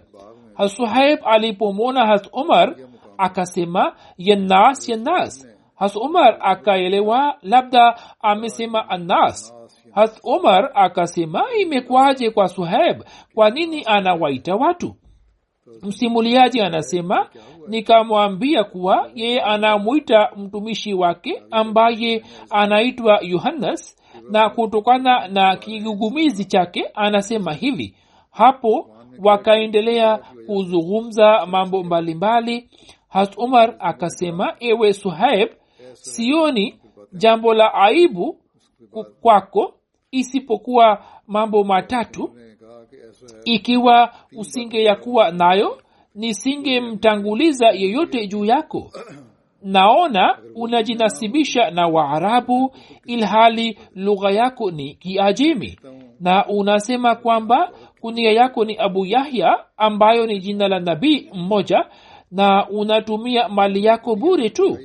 hasuhaib 0.54 1.18
alipomwona 1.24 2.06
hat 2.06 2.28
umar 2.32 2.74
akasema 3.18 3.96
yannas 4.18 4.88
yannas 4.88 5.48
has 5.78 5.96
umar 5.96 6.38
akaelewa 6.40 7.34
labda 7.42 7.98
amesema 8.20 8.90
annas. 8.90 9.54
Hat 9.94 10.20
umar 10.24 10.70
akasema 10.74 11.44
imekwaje 11.60 12.30
kwa 12.30 12.48
suhaib? 12.48 13.02
Kwa 13.34 13.50
nini 13.50 13.82
anawaita 13.86 14.54
watu 14.56 14.94
msimuliaji 15.82 16.60
anasema 16.60 17.28
nikamwambia 17.68 18.64
kuwa 18.64 19.10
yeye 19.14 19.40
anamwita 19.40 20.30
mtumishi 20.36 20.94
wake 20.94 21.42
ambaye 21.50 22.24
anaitwa 22.50 23.18
yohannas 23.22 23.96
na 24.30 24.50
kutokana 24.50 25.28
na 25.28 25.56
kigugumizi 25.56 26.44
chake 26.44 26.84
anasema 26.94 27.52
hivi 27.52 27.94
hapo 28.30 28.90
wakaendelea 29.22 30.18
kuzungumza 30.46 31.46
mambo 31.46 31.82
mbalimbali. 31.84 32.70
Has 33.08 33.30
umar 33.38 33.76
akasema 33.78 34.56
ewe 34.60 34.92
suhaib 34.92 35.48
sioni 35.92 36.80
jambo 37.12 37.54
la 37.54 37.74
aibu 37.74 38.38
kwako 39.22 39.74
isipokuwa 40.10 41.04
mambo 41.26 41.64
matatu 41.64 42.30
ikiwa 43.44 44.14
usingeyakuwa 44.36 45.30
nayo 45.30 45.78
nisingemtanguliza 46.14 47.68
yeyote 47.68 48.26
juu 48.26 48.44
yako. 48.44 48.90
Naona 49.62 50.38
unajinasibisha 50.54 51.70
na 51.70 51.86
waarabu 51.88 52.74
ilhali 53.06 53.78
lugha 53.94 54.30
yako 54.30 54.70
ni 54.70 54.94
kiajimi 54.94 55.78
na 56.20 56.46
unasema 56.46 57.14
kwamba 57.14 57.72
kunia 58.00 58.32
yako 58.32 58.64
ni 58.64 58.76
abu 58.76 59.06
yahya 59.06 59.64
ambayo 59.76 60.26
ni 60.26 60.38
jina 60.38 60.68
la 60.68 60.80
nabii 60.80 61.30
mmoja 61.34 61.84
na 62.30 62.68
unatumia 62.68 63.48
mali 63.48 63.84
yako 63.84 64.16
bure 64.16 64.50
tu. 64.50 64.78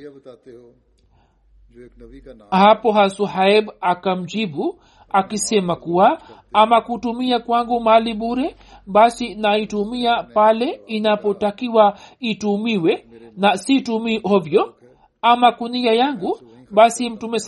Hapo 2.50 2.92
hasuhaib 2.92 3.70
akamjibu 3.80 4.80
akisema 5.14 5.76
kuwa 5.76 6.18
ama 6.52 6.80
kutumia 6.80 7.38
kwangu 7.38 7.80
mali 7.80 8.14
bure 8.14 8.56
basi 8.86 9.34
naitumia 9.34 10.22
pale 10.22 10.80
inapotakiwa 10.86 11.98
itumiwe 12.20 13.06
na 13.36 13.56
situmii 13.56 14.18
hovyo. 14.18 14.74
Ama 15.22 15.52
kunia 15.52 15.92
yangu 15.92 16.38
basi 16.74 17.10
mtume 17.10 17.38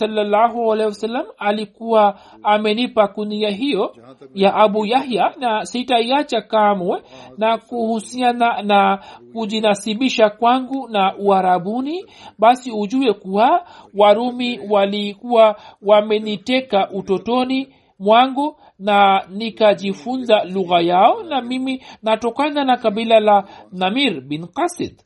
wasallam 0.85 1.25
alikuwa 1.37 2.19
amenipa 2.43 3.07
kunia 3.07 3.49
hiyo 3.49 3.95
ya 4.33 4.53
abu 4.55 4.85
yahya 4.85 5.33
na 5.39 5.65
sitaiacha 5.65 6.41
kamwe 6.41 7.01
na 7.37 7.57
kuhusiana 7.57 8.61
na 8.61 8.99
kujinasibisha 9.33 10.29
kwangu 10.29 10.87
na 10.87 11.17
uharabuni 11.17 12.05
basi 12.39 12.71
ujue 12.71 13.13
kuwa 13.13 13.65
warumi 13.93 14.59
walikuwa 14.69 15.55
wameniteka 15.81 16.89
utotoni 16.91 17.73
mwangu 17.99 18.59
na 18.79 19.25
nikajifunza 19.29 20.43
lugha 20.43 20.79
yao 20.81 21.23
na 21.23 21.41
mimi 21.41 21.83
natokana 22.03 22.63
na 22.63 22.77
kabila 22.77 23.19
la 23.19 23.43
namir 23.71 24.21
bin 24.21 24.47
kasid 24.47 25.01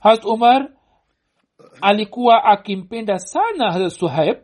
harat 0.00 0.24
umar 0.24 0.68
alikuwa 1.80 2.44
akimpenda 2.44 3.18
sana 3.18 3.72
harat 3.72 3.90
suhaib 3.92 4.36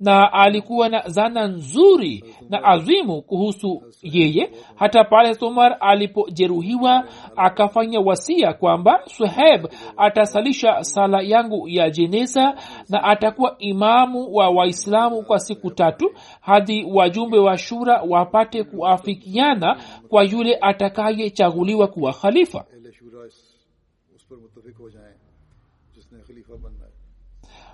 na 0.00 0.32
alikuwa 0.32 0.88
na 0.88 1.02
zana 1.08 1.46
nzuri 1.46 2.24
na 2.50 2.64
azimu 2.64 3.22
kuhusu 3.22 3.82
yeye. 4.02 4.50
Hata 4.74 5.04
pale 5.04 5.36
umar 5.40 5.76
alipojeruhiwa 5.80 7.04
akafanya 7.36 8.00
wasia 8.00 8.52
kwamba 8.52 9.00
suheb 9.06 9.66
atasalisha 9.96 10.84
sala 10.84 11.20
yangu 11.22 11.68
ya 11.68 11.90
jeneza 11.90 12.54
na 12.88 13.04
atakuwa 13.04 13.56
imamu 13.58 14.34
wa 14.34 14.50
waislamu 14.50 15.22
kwa 15.22 15.38
siku 15.38 15.70
tatu 15.70 16.12
hadi 16.40 16.84
wajumbe 16.94 17.38
wa 17.38 17.58
shura 17.58 18.02
wapate 18.08 18.64
kuafikiana 18.64 19.80
kwa 20.08 20.24
yule 20.24 20.58
atakayechaguliwa 20.60 21.86
kuwa 21.88 22.12
khalifa 22.12 22.64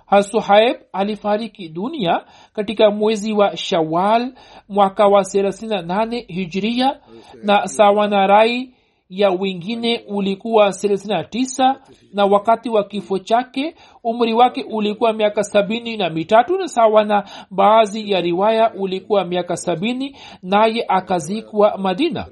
hasuhaib 0.05 0.77
alifariki 0.93 1.69
dunia 1.69 2.25
katika 2.53 2.91
mwezi 2.91 3.33
wa 3.33 3.57
shawal 3.57 4.33
mwaka 4.69 5.07
wa 5.07 5.21
38 5.21 6.25
hijria 6.27 6.99
na 7.43 7.67
sawa 7.67 8.07
na 8.07 8.27
rai 8.27 8.73
ya 9.09 9.29
wengine 9.29 10.03
ulikuwa 10.07 10.67
39 10.69 11.75
na 12.13 12.25
wakati 12.25 12.69
wa 12.69 12.83
kifo 12.83 13.19
chake 13.19 13.75
umri 14.03 14.33
wake 14.33 14.63
ulikuwa 14.63 15.13
miaka 15.13 15.43
sabini 15.43 15.97
na 15.97 16.09
mitatu 16.09 16.57
na 16.57 16.67
sawa 16.67 17.03
na 17.03 17.23
baadhi 17.51 18.11
ya 18.11 18.21
riwaya 18.21 18.73
ulikuwa 18.73 19.25
miaka 19.25 19.57
sabini 19.57 20.17
naye 20.43 20.85
akazikwa 20.87 21.77
madina 21.77 22.27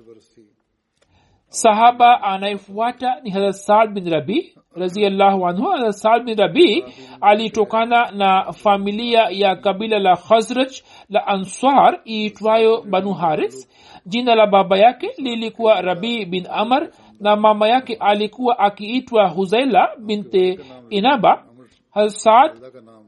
sahaba 1.51 2.23
anayefuata 2.23 3.19
ni 3.23 3.29
hazrat 3.29 3.53
saad 3.55 3.93
bin 3.93 4.09
rabi 4.09 4.53
raziallahu 4.75 5.47
anhu. 5.47 5.69
Hazrat 5.71 5.91
saad 5.93 6.23
bin 6.25 6.37
rabi 6.37 6.85
alitokana 7.21 8.11
na 8.11 8.51
familia 8.53 9.27
ya 9.31 9.55
kabila 9.55 9.99
la 9.99 10.15
khazraj 10.15 10.71
la 11.09 11.27
answar 11.27 11.99
iitwayo 12.07 12.81
banu 12.81 13.13
haris. 13.13 13.69
Jina 14.05 14.35
la 14.35 14.47
baba 14.47 14.77
yake 14.77 15.09
lilikuwa 15.17 15.81
rabi 15.81 16.25
bin 16.25 16.47
amar 16.49 16.89
na 17.19 17.35
mama 17.35 17.67
yake 17.67 17.95
alikuwa 17.99 18.59
akiitwa 18.59 19.27
huzaila 19.29 19.89
binte 19.99 20.59
inaba. 20.89 21.43
Hasaad 21.91 22.51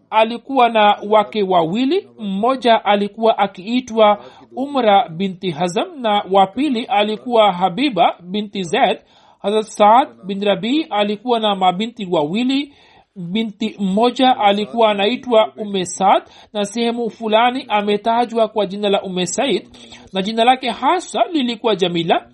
alikuwa 0.10 0.70
na 0.70 0.98
wake 1.10 1.44
wawili. 1.44 2.10
Mmoja 2.20 2.86
alikuwa 2.86 3.38
akiitwa 3.38 4.24
umra 4.56 5.10
binti 5.10 5.52
hazam 5.52 6.02
na 6.02 6.24
wa 6.32 6.48
pili 6.48 6.86
alikuwa 6.86 7.52
habiba 7.54 8.16
binti 8.22 8.64
zaid. 8.64 8.98
Hazrat 9.40 9.66
saad 9.66 10.08
bin 10.26 10.44
rabii 10.44 10.84
alikuwa 10.90 11.40
na 11.40 11.56
mabinti 11.56 12.08
wawili. 12.12 12.74
Binti 13.16 13.76
mmoja 13.80 14.38
alikuwa 14.40 14.92
anaitwa 14.92 15.54
ume 15.58 15.86
saad 15.86 16.24
na 16.54 16.66
sehemu 16.66 17.10
fulani 17.10 17.66
ametajwa 17.68 18.48
kwa 18.48 18.66
jina 18.66 18.90
la 18.90 19.02
ume 19.02 19.26
said 19.26 19.68
na 20.14 20.22
jina 20.22 20.44
lake 20.44 20.70
hasa 20.70 21.20
lilikuwa 21.32 21.76
jamila. 21.76 22.28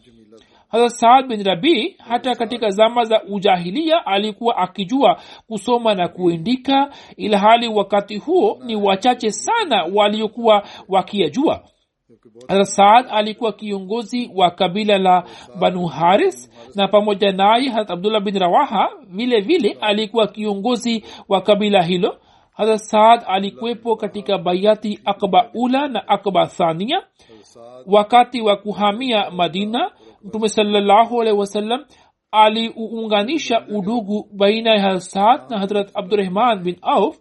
Hata 0.69 0.89
saad 0.89 1.27
bin 1.27 1.43
rabii 1.43 1.95
hata 2.07 2.35
katika 2.35 2.69
zama 2.69 3.03
za 3.03 3.23
ujahilia 3.23 4.05
alikuwa 4.05 4.57
akijua 4.57 5.19
kusoma 5.47 5.95
na 5.95 6.07
kuindika 6.07 6.89
ilhali 7.17 7.67
wakati 7.67 8.17
huo 8.17 8.59
ni 8.65 8.75
wachache 8.75 9.31
sana 9.31 9.83
waliokuwa 9.93 10.63
wakiyajua 10.87 11.63
saad 12.63 13.05
alikuwa 13.09 13.53
kiongozi 13.53 14.31
wa 14.35 14.51
kabila 14.51 14.97
la 14.97 15.23
banu 15.59 15.85
haris 15.85 16.51
na 16.75 16.87
pamoja 16.87 17.31
naye 17.31 17.69
harat 17.69 17.91
abdullah 17.91 18.21
bin 18.21 18.39
rawaha 18.39 18.89
vile 19.07 19.41
vile 19.41 19.77
alikuwa 19.81 20.27
kiongozi 20.27 21.03
wa 21.29 21.41
kabila 21.41 21.83
hilo. 21.83 22.17
Harat 22.51 22.79
saad 22.79 23.23
alikuwepo 23.27 23.95
katika 23.95 24.37
bayati 24.37 24.99
akba 25.05 25.49
ula 25.53 25.87
na 25.87 26.07
akba 26.07 26.47
thania 26.47 27.03
wakati 27.85 28.41
wa 28.41 28.55
kuhamia 28.57 29.31
madina 29.31 29.91
mtume 30.23 30.49
salllahu 30.49 31.21
alehi 31.21 31.37
wasallam 31.37 31.85
aliuunganisha 32.31 33.65
udugu 33.67 34.27
baina 34.33 34.71
ya 34.75 34.81
harat 34.81 35.49
na 35.49 35.59
harat 35.59 35.91
abdurahman 35.93 36.59
bin 36.63 36.77
auf. 36.81 37.17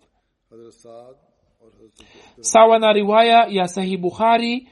Sawa 2.41 2.79
na 2.79 2.93
riwaya 2.93 3.47
ya 3.51 3.69
sahih 3.69 3.99
bukhari 4.01 4.69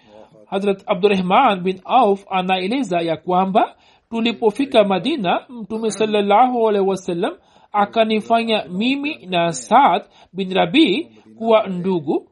hadrat 0.56 0.82
abdurahman 0.86 1.60
bin 1.60 1.80
auf 1.84 2.24
anaeleza 2.30 3.00
ya 3.00 3.16
kwamba 3.16 3.76
tulipofika 4.10 4.84
madina 4.84 5.46
mtume 5.48 5.90
salallahu 5.90 6.68
alaihi 6.68 6.88
wasallam 6.88 7.32
akanifanya 7.72 8.64
mimi 8.68 9.26
na 9.26 9.52
saad 9.52 10.02
bin 10.32 10.54
rabii 10.54 11.08
kuwa 11.38 11.66
ndugu. 11.66 12.28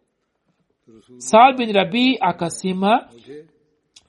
Saad 1.17 1.57
bin 1.59 1.73
rabii 1.73 2.19
akasema 2.21 3.09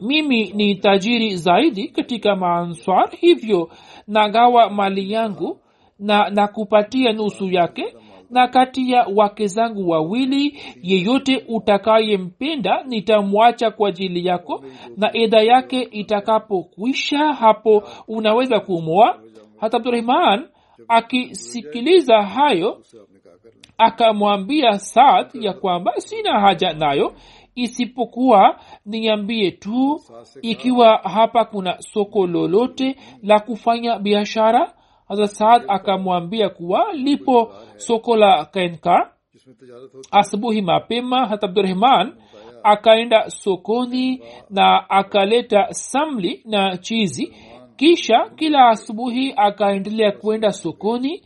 mimi 0.02 0.52
ni 0.54 0.76
tajiri 0.76 1.36
zaidi 1.38 1.88
katika 1.88 2.36
maanswar 2.36 3.10
hivyo 3.20 3.70
nagawa 4.08 4.70
mali 4.70 5.12
yangu 5.12 5.60
na 6.00 6.30
nakupatia 6.30 7.14
nusu 7.14 7.50
yake 7.52 7.96
na 8.30 8.48
kati 8.48 8.92
ya 8.92 9.08
wake 9.16 9.48
zangu 9.48 9.90
wawili 9.90 10.60
yeyote 10.84 11.46
utakayempenda 11.48 12.84
nitamwacha 12.84 13.72
kwa 13.72 13.90
ajili 13.90 14.26
yako. 14.26 14.64
Na 14.98 15.10
edha 15.18 15.42
yake 15.42 15.82
itakapokwisha 15.82 17.34
hapo 17.34 17.84
unaweza 18.08 18.60
kumwoa. 18.60 19.20
Hata 19.58 19.78
abdurahman 19.78 20.48
akisikiliza 20.88 22.22
hayo 22.24 22.82
akamwambia 23.78 24.80
saad 24.80 25.28
ya 25.34 25.54
kwamba 25.54 25.94
sina 25.98 26.40
haja 26.40 26.74
nayo. 26.74 27.14
Isipokuwa 27.56 28.60
niambie 28.86 29.52
tu 29.52 30.02
ikiwa 30.42 30.98
hapa 30.98 31.46
kuna 31.46 31.82
soko 31.82 32.28
lolote 32.28 32.96
la 33.24 33.40
kufanya 33.40 34.00
biashara 34.00 34.74
haza 35.08 35.28
saad 35.28 35.64
akamwambia 35.68 36.50
kuwa 36.50 36.94
lipo 36.94 37.54
soko 37.76 38.16
la 38.16 38.46
kainka 38.46 39.12
asubuhi 40.12 40.62
mapema 40.62 41.26
hata 41.26 41.48
abdurahman 41.48 42.14
akaenda 42.64 43.30
sokoni 43.30 44.22
na 44.50 44.90
akaleta 44.90 45.68
samli 45.74 46.42
na 46.46 46.78
chizi. 46.78 47.34
Kisha 47.76 48.30
kila 48.36 48.70
asubuhi 48.70 49.34
akaendelea 49.38 50.12
kwenda 50.12 50.52
sokoni. 50.52 51.24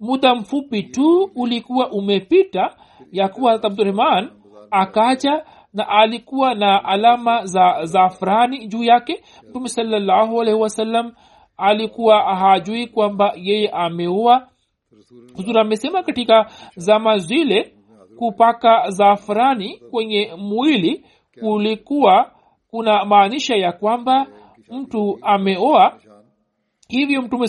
Muda 0.00 0.34
mfupi 0.34 0.82
tu 0.82 1.30
ulikuwa 1.36 1.90
umepita 1.92 2.76
ya 3.12 3.28
kuwa 3.28 3.52
hata 3.52 3.66
abdurahman 3.66 4.30
akaja 4.70 5.44
na 5.74 5.88
alikuwa 5.88 6.54
na 6.54 6.84
alama 6.84 7.46
za 7.46 7.84
zafrani 7.84 8.66
juu 8.66 8.84
yake. 8.84 9.22
Mtume 9.50 9.68
salallahu 9.68 10.40
alaihi 10.40 10.60
wasallam 10.60 11.12
alikuwa 11.58 12.36
hajui 12.36 12.86
kwamba 12.86 13.32
yeye 13.36 13.68
ameua. 13.68 14.48
Huzuri 15.36 15.60
amesema 15.60 16.02
katika 16.02 16.46
zama 16.76 17.18
zile 17.18 17.74
kupaka 18.18 18.90
zafrani 18.90 19.78
kwenye 19.90 20.30
mwili 20.38 21.04
kulikuwa 21.40 22.30
kuna 22.70 23.04
maanisha 23.04 23.56
ya 23.56 23.72
kwamba 23.72 24.26
mtu 24.70 25.18
ameoa. 25.22 25.98
Hivyo 26.88 27.22
mtume 27.22 27.46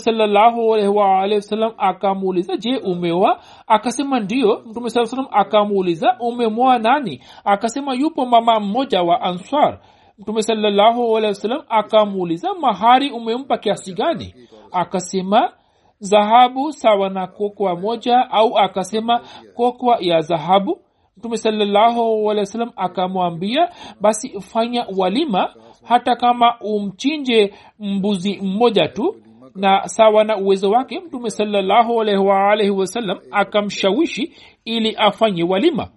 wasallam 1.35 1.73
akamuuliza 1.77 2.57
je 2.57 2.77
umeoa? 2.77 3.39
Akasema 3.67 4.19
ndio 4.19 4.63
mtume 4.65 4.89
saa 4.89 5.05
salam 5.05 5.27
akamuuliza 5.31 6.15
umemoa 6.19 6.79
nani? 6.79 7.23
Akasema 7.45 7.93
yupo 7.93 8.25
mama 8.25 8.59
mmoja 8.59 9.01
wa 9.03 9.21
answar 9.21 9.79
mtume 10.19 10.41
salllahu 10.43 11.17
alehi 11.17 11.27
wasallam 11.33 11.61
akamuuliza 11.69 12.53
mahari 12.53 13.11
umempa 13.11 13.57
kiasi 13.57 13.93
gani? 13.93 14.33
Akasema 14.71 15.53
dhahabu 16.01 16.71
sawa 16.73 17.09
na 17.09 17.27
kokwa 17.27 17.75
moja 17.75 18.31
au 18.31 18.57
akasema 18.57 19.21
kokwa 19.55 19.97
ya 19.99 20.21
dhahabu 20.21 20.79
mtume 21.17 21.37
salllahu 21.37 22.31
alehi 22.31 22.39
wasallam 22.39 22.71
akamwambia 22.75 23.69
basi 24.01 24.39
fanya 24.41 24.85
walima 24.97 25.53
hata 25.83 26.15
kama 26.15 26.59
umchinje 26.61 27.53
mbuzi 27.79 28.39
mmoja 28.41 28.87
tu. 28.87 29.15
Na 29.55 29.87
sawa 29.87 30.23
na 30.23 30.37
uwezo 30.37 30.71
wake 30.71 30.99
mtume 30.99 31.29
salllahu 31.29 32.01
alaihi 32.01 32.21
waalaihi 32.21 32.71
wasallam 32.71 33.17
akamshawishi 33.31 34.33
ili 34.65 34.95
afanye 34.95 35.43
walima. 35.43 35.89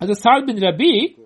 Hasa 0.00 0.14
sal 0.14 0.44
bin 0.44 0.60
rabii 0.60 1.16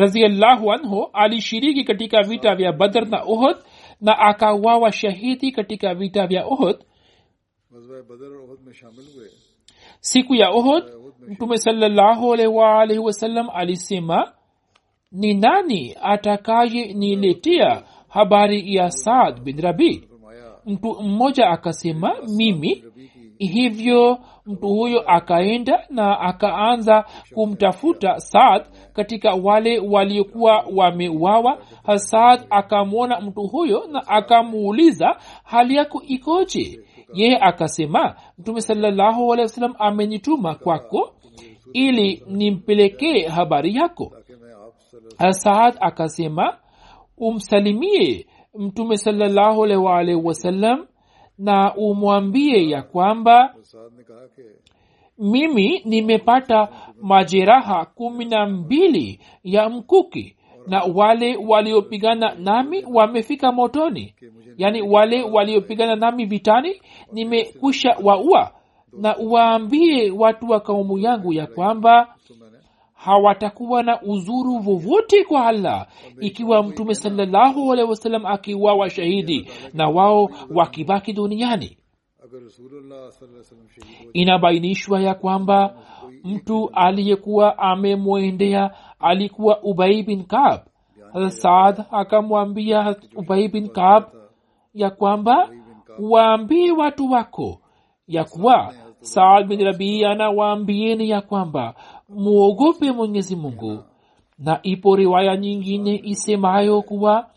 raziallahu 0.00 0.72
anhu 0.72 1.08
alishiriki 1.12 1.84
katika 1.84 2.22
vita 2.22 2.54
vya 2.54 2.72
badr 2.72 3.08
na 3.08 3.24
uhud 3.24 3.56
na 4.00 4.18
akawawa 4.18 4.92
shahidi 4.92 5.52
katika 5.52 5.94
vita 5.94 6.26
vya 6.26 6.46
uhud. 6.46 6.76
Siku 10.00 10.34
ya 10.34 10.52
uhud 10.52 10.84
mtume 11.28 11.58
salllahualwalhi 11.58 12.98
alisema 13.52 14.32
ni 15.12 15.34
nani 15.34 15.96
atakaye 16.02 16.92
niletea 16.92 17.82
habari 18.08 18.74
ya 18.74 18.90
saad 18.90 19.40
bin 19.40 19.60
rabi? 19.60 20.08
Mtu 20.66 21.02
mmoja 21.02 21.46
akasema 21.46 22.16
mimi 22.36 22.84
hivyo 23.46 24.18
mtu 24.46 24.68
huyo 24.68 25.00
akaenda 25.10 25.84
na 25.90 26.20
akaanza 26.20 27.04
kumtafuta 27.34 28.20
saad 28.20 28.62
katika 28.92 29.34
wale 29.34 29.78
waliokuwa 29.78 30.64
wamewawa 30.76 31.58
saad 31.96 32.46
akamwona 32.50 33.20
mtu 33.20 33.42
huyo 33.42 33.86
na 33.90 34.08
akamuuliza 34.08 35.16
hali 35.44 35.74
yako 35.76 36.02
ikoje? 36.06 36.80
Yeye 37.14 37.38
akasema 37.40 38.14
mtume 38.38 38.60
salallahu 38.60 39.36
amenyituma 39.78 40.54
kwako 40.54 41.14
ili 41.72 42.22
nimpelekee 42.26 43.28
habari 43.28 43.74
yako. 43.74 44.12
Saad 45.30 45.76
akasema 45.80 46.56
umsalimie 47.18 48.26
mtume 48.58 48.96
salallahu 48.96 49.60
wasalam 50.24 50.86
na 51.40 51.74
umwambie 51.74 52.68
ya 52.68 52.82
kwamba 52.82 53.54
mimi 55.18 55.82
nimepata 55.84 56.68
majeraha 57.02 57.84
kumi 57.84 58.24
na 58.24 58.46
mbili 58.46 59.20
ya 59.44 59.68
mkuki 59.68 60.36
na 60.66 60.82
wale 60.94 61.36
waliopigana 61.36 62.34
nami 62.34 62.84
wamefika 62.92 63.52
motoni. 63.52 64.14
Yaani 64.56 64.82
wale 64.82 65.22
waliopigana 65.22 65.96
nami 65.96 66.24
vitani 66.24 66.80
nimekwisha 67.12 67.96
waua. 68.02 68.50
Na 68.92 69.16
uwaambie 69.18 70.10
watu 70.10 70.48
wa 70.50 70.60
kaumu 70.60 70.98
yangu 70.98 71.32
ya 71.32 71.46
kwamba 71.46 72.14
hawatakuwa 73.04 73.82
na 73.82 74.02
uzuru 74.02 74.58
vovote 74.58 75.24
kwa 75.24 75.46
allah 75.46 75.86
ikiwa 76.20 76.62
mtume 76.62 76.94
salallahu 76.94 77.72
alehi 77.72 77.88
wasallam 77.88 78.26
akiwawa 78.26 78.90
shahidi 78.90 79.48
na 79.74 79.88
wao 79.88 80.30
wakibaki 80.54 81.12
duniani. 81.12 81.76
Inabainishwa 84.12 85.00
ya 85.00 85.14
kwamba 85.14 85.74
mtu 86.24 86.70
aliyekuwa 86.74 87.58
amemwendea 87.58 88.70
alikuwa 88.98 89.62
ubai 89.62 90.02
bin 90.02 90.24
kab. 90.24 90.60
Saad 91.28 91.84
akamwambia 91.90 92.96
ubai 93.16 93.48
bin 93.48 93.68
kab 93.68 94.04
ya 94.74 94.90
kwamba 94.90 95.48
waambie 96.00 96.72
watu 96.72 97.10
wako 97.10 97.60
ya 98.06 98.24
kuwa 98.24 98.74
saad 99.00 99.46
bin 99.46 99.60
rabii 99.64 100.04
anawaambieni 100.04 101.10
ya 101.10 101.20
kwamba 101.20 101.74
muogope 102.14 102.92
mwenyezi 102.92 103.36
mungu. 103.36 103.78
Na 104.38 104.60
ipo 104.62 104.96
riwaya 104.96 105.36
nyingine 105.36 106.00
isemayo 106.04 106.82
kuwa 106.82 107.30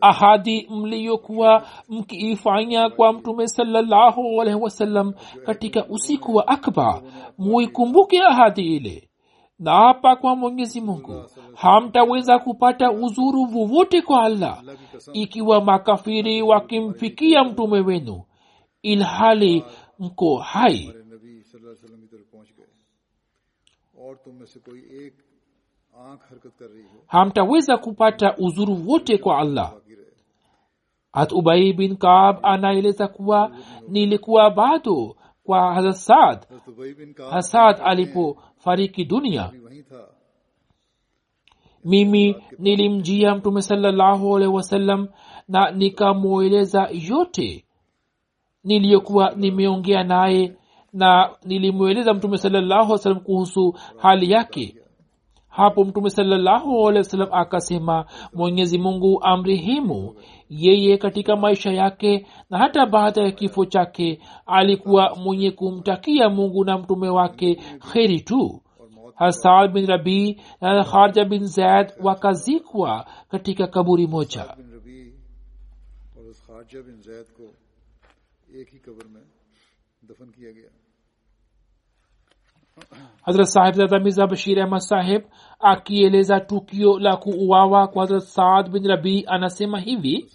ahadi 0.00 0.66
mliyokuwa 0.70 1.66
mkiifanya 1.88 2.90
kwa 2.90 3.12
mtume 3.12 3.48
salallahu 3.48 4.40
alaihi 4.42 4.60
wasallam 4.60 5.12
katika 5.46 5.86
usiku 5.86 6.34
wa 6.34 6.48
akba 6.48 7.02
muikumbuke 7.38 8.22
ahadi 8.22 8.76
ile. 8.76 9.08
Na 9.58 9.74
hapa 9.74 10.16
kwa 10.16 10.36
mwenyezi 10.36 10.80
mungu 10.80 11.24
hamtaweza 11.54 12.38
kupata 12.38 12.90
uzuru 12.92 13.44
vovote 13.44 14.02
kwa 14.02 14.22
allah 14.22 14.62
ikiwa 15.12 15.60
makafiri 15.64 16.42
wakimfikia 16.42 17.44
mtume 17.44 17.80
wenu 17.80 18.22
ilhali 18.82 19.64
mko 19.98 20.36
hai 20.36 20.92
hamtaweza 27.06 27.76
kupata 27.78 28.36
uzuru 28.38 28.88
wote 28.88 29.18
kwa 29.18 29.38
allah 29.38 29.74
hat 31.12 31.32
ubai 31.32 31.72
bin 31.72 31.96
kab 31.96 32.36
anaeleza 32.42 33.08
kuwa 33.08 33.56
nilikuwa 33.88 34.50
bado 34.50 35.16
kwa 35.44 35.74
hasad 35.74 36.46
hasad 37.30 37.80
alipofariki 37.84 39.04
dunia 39.04 39.52
mimi 41.84 42.36
nilimjia 42.58 43.34
mtume 43.34 43.62
salallahu 43.62 44.32
wasallam 44.32 45.08
na 45.48 45.70
nikamweleza 45.70 46.88
yote 46.92 47.64
niliyokuwa 48.64 49.30
nimeongea 49.36 50.04
naye 50.04 50.56
na 50.92 51.30
nilimweleza 51.44 52.14
mtume 52.14 52.38
salallahu 52.38 52.92
wasallam 52.92 53.20
kuhusu 53.20 53.74
hali 53.96 54.30
yake. 54.30 54.76
Hapo 55.48 55.84
mtume 55.84 56.10
salallahu 56.10 56.70
wa 56.78 56.92
wasallam 56.92 57.28
akasema 57.32 58.04
mwenyezi 58.34 58.78
mungu 58.78 59.20
amrihimu 59.22 60.14
yeye 60.50 60.98
katika 60.98 61.36
maisha 61.36 61.72
yake 61.72 62.26
na 62.50 62.58
hata 62.58 62.86
baada 62.86 63.22
ya 63.22 63.30
kifo 63.32 63.64
chake 63.64 64.20
alikuwa 64.46 65.14
mwenye 65.16 65.50
kumtakia 65.50 66.28
mungu 66.28 66.64
na 66.64 66.78
mtume 66.78 67.08
wake 67.08 67.54
kheri 67.92 68.20
tu. 68.20 68.62
Hasad 69.14 69.72
bin 69.72 69.86
rabii 69.86 70.40
na 70.60 70.84
kharja 70.84 71.24
bin 71.24 71.46
zaid 71.46 71.92
wakazikwa 72.02 73.06
katika 73.28 73.66
kaburi 73.66 74.06
moja 74.06 74.56
hazrat 83.22 83.46
sahibzada 83.46 83.98
mirza 83.98 84.26
bashir 84.26 84.60
ahmad 84.60 84.80
saheb 84.80 85.22
akieleza 85.60 86.40
tukio 86.40 86.98
la 86.98 87.16
kuuawa 87.16 87.88
kwa 87.88 88.02
hazrat 88.02 88.22
saad 88.22 88.70
bin 88.70 88.86
rabii 88.86 89.24
anasema 89.26 89.80
hivi 89.80 90.26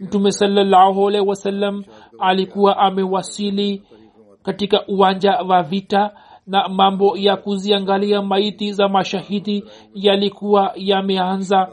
mtume 0.00 0.32
salllahualhi 0.32 1.20
wasallam 1.20 1.84
alikuwa 2.18 2.76
amewasili 2.78 3.82
katika 4.42 4.86
uwanja 4.86 5.32
wa 5.32 5.62
vita 5.62 6.12
na 6.46 6.68
mambo 6.68 7.16
ya 7.16 7.36
kuziangalia 7.36 8.22
maiti 8.22 8.72
za 8.72 8.88
mashahidi 8.88 9.64
yalikuwa 9.94 10.72
yameanza 10.76 11.68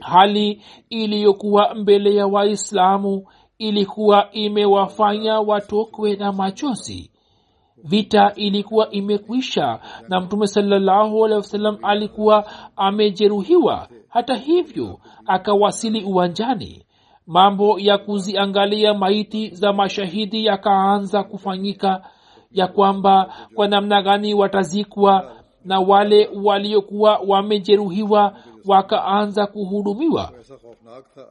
hali 0.00 0.62
iliyokuwa 0.90 1.74
mbele 1.74 2.14
ya 2.14 2.26
waislamu 2.26 3.26
ilikuwa 3.60 4.30
imewafanya 4.32 5.40
watokwe 5.40 6.16
na 6.16 6.32
machozi. 6.32 7.10
Vita 7.84 8.32
ilikuwa 8.34 8.90
imekwisha 8.90 9.78
na 10.08 10.20
mtume 10.20 10.46
sawasalam 10.46 11.78
alikuwa 11.82 12.44
amejeruhiwa. 12.76 13.88
Hata 14.08 14.34
hivyo 14.34 15.00
akawasili 15.26 16.04
uwanjani. 16.04 16.84
Mambo 17.26 17.78
ya 17.78 17.98
kuziangalia 17.98 18.94
maiti 18.94 19.48
za 19.48 19.72
mashahidi 19.72 20.44
yakaanza 20.46 21.22
kufanyika 21.22 22.02
ya 22.52 22.66
kwamba 22.66 23.34
kwa 23.54 23.68
namna 23.68 24.02
gani 24.02 24.34
watazikwa 24.34 25.32
na 25.64 25.80
wale 25.80 26.30
waliokuwa 26.44 27.20
wamejeruhiwa 27.26 28.36
wakaanza 28.66 29.46
kuhudumiwa. 29.46 30.32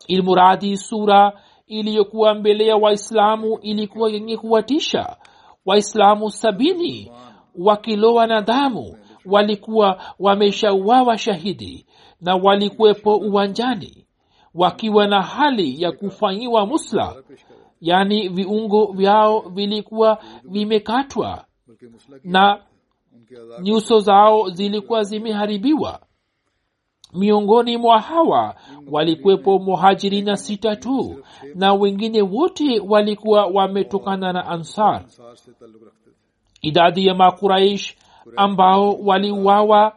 Ilmuradi 0.08 0.78
sura 0.78 1.34
iliyokuwa 1.69 2.34
mbele 2.36 2.67
ya 2.67 2.75
waislamu 2.75 3.60
ilikuwa 3.62 4.10
yenye 4.10 4.38
kuwatisha. 4.38 5.17
Waislamu 5.65 6.29
sabini 6.32 7.12
wakilowa 7.55 8.27
na 8.27 8.41
damu 8.41 8.97
walikuwa 9.25 10.01
wameshauawa 10.19 11.17
shahidi 11.17 11.86
na 12.21 12.36
walikuwepo 12.36 13.15
uwanjani 13.17 14.05
wakiwa 14.53 15.08
na 15.08 15.21
hali 15.21 15.82
ya 15.82 15.91
kufanyiwa 15.91 16.65
musla. 16.65 17.15
Yaani 17.82 18.29
viungo 18.29 18.86
vyao 18.91 19.39
vilikuwa 19.39 20.17
vimekatwa 20.43 21.45
na 22.23 22.62
nyuso 23.62 23.99
zao 23.99 24.49
zilikuwa 24.49 25.03
zimeharibiwa 25.03 25.99
miongoni 27.13 27.78
mwa 27.78 28.00
hawa 28.02 28.56
walikuwepo 28.91 29.60
muhajirina 29.60 30.38
sita 30.38 30.76
tu 30.76 31.24
na 31.56 31.74
wengine 31.74 32.22
wote 32.22 32.80
walikuwa 32.80 33.45
wametokana 33.45 34.34
na 34.34 34.48
ansar. 34.48 35.06
Idadi 36.62 37.08
ya 37.08 37.15
makuraish 37.15 37.95
ambao 38.36 38.93
waliuawa 38.93 39.93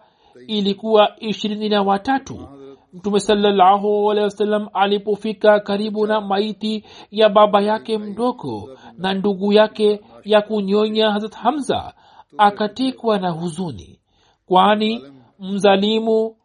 ilikuwa 0.47 1.21
ishirini 1.21 1.69
na 1.69 1.83
watatu. 1.83 2.49
Mtume 2.93 3.21
sawasalam 3.21 4.69
alipofika 4.73 5.61
karibu 5.61 6.07
na 6.07 6.21
maiti 6.21 6.85
ya 7.11 7.29
baba 7.29 7.61
yake 7.61 7.99
mdogo 7.99 8.71
na 8.99 9.15
ndugu 9.15 9.53
yake 9.53 10.01
ya 10.25 10.43
kunyonya 10.43 11.11
hazrat 11.11 11.35
hamza 11.35 11.95
akatekwa 12.39 13.19
na 13.19 13.31
huzuni 13.31 13.99
kwani 14.47 15.05
mzalimu 15.39 16.37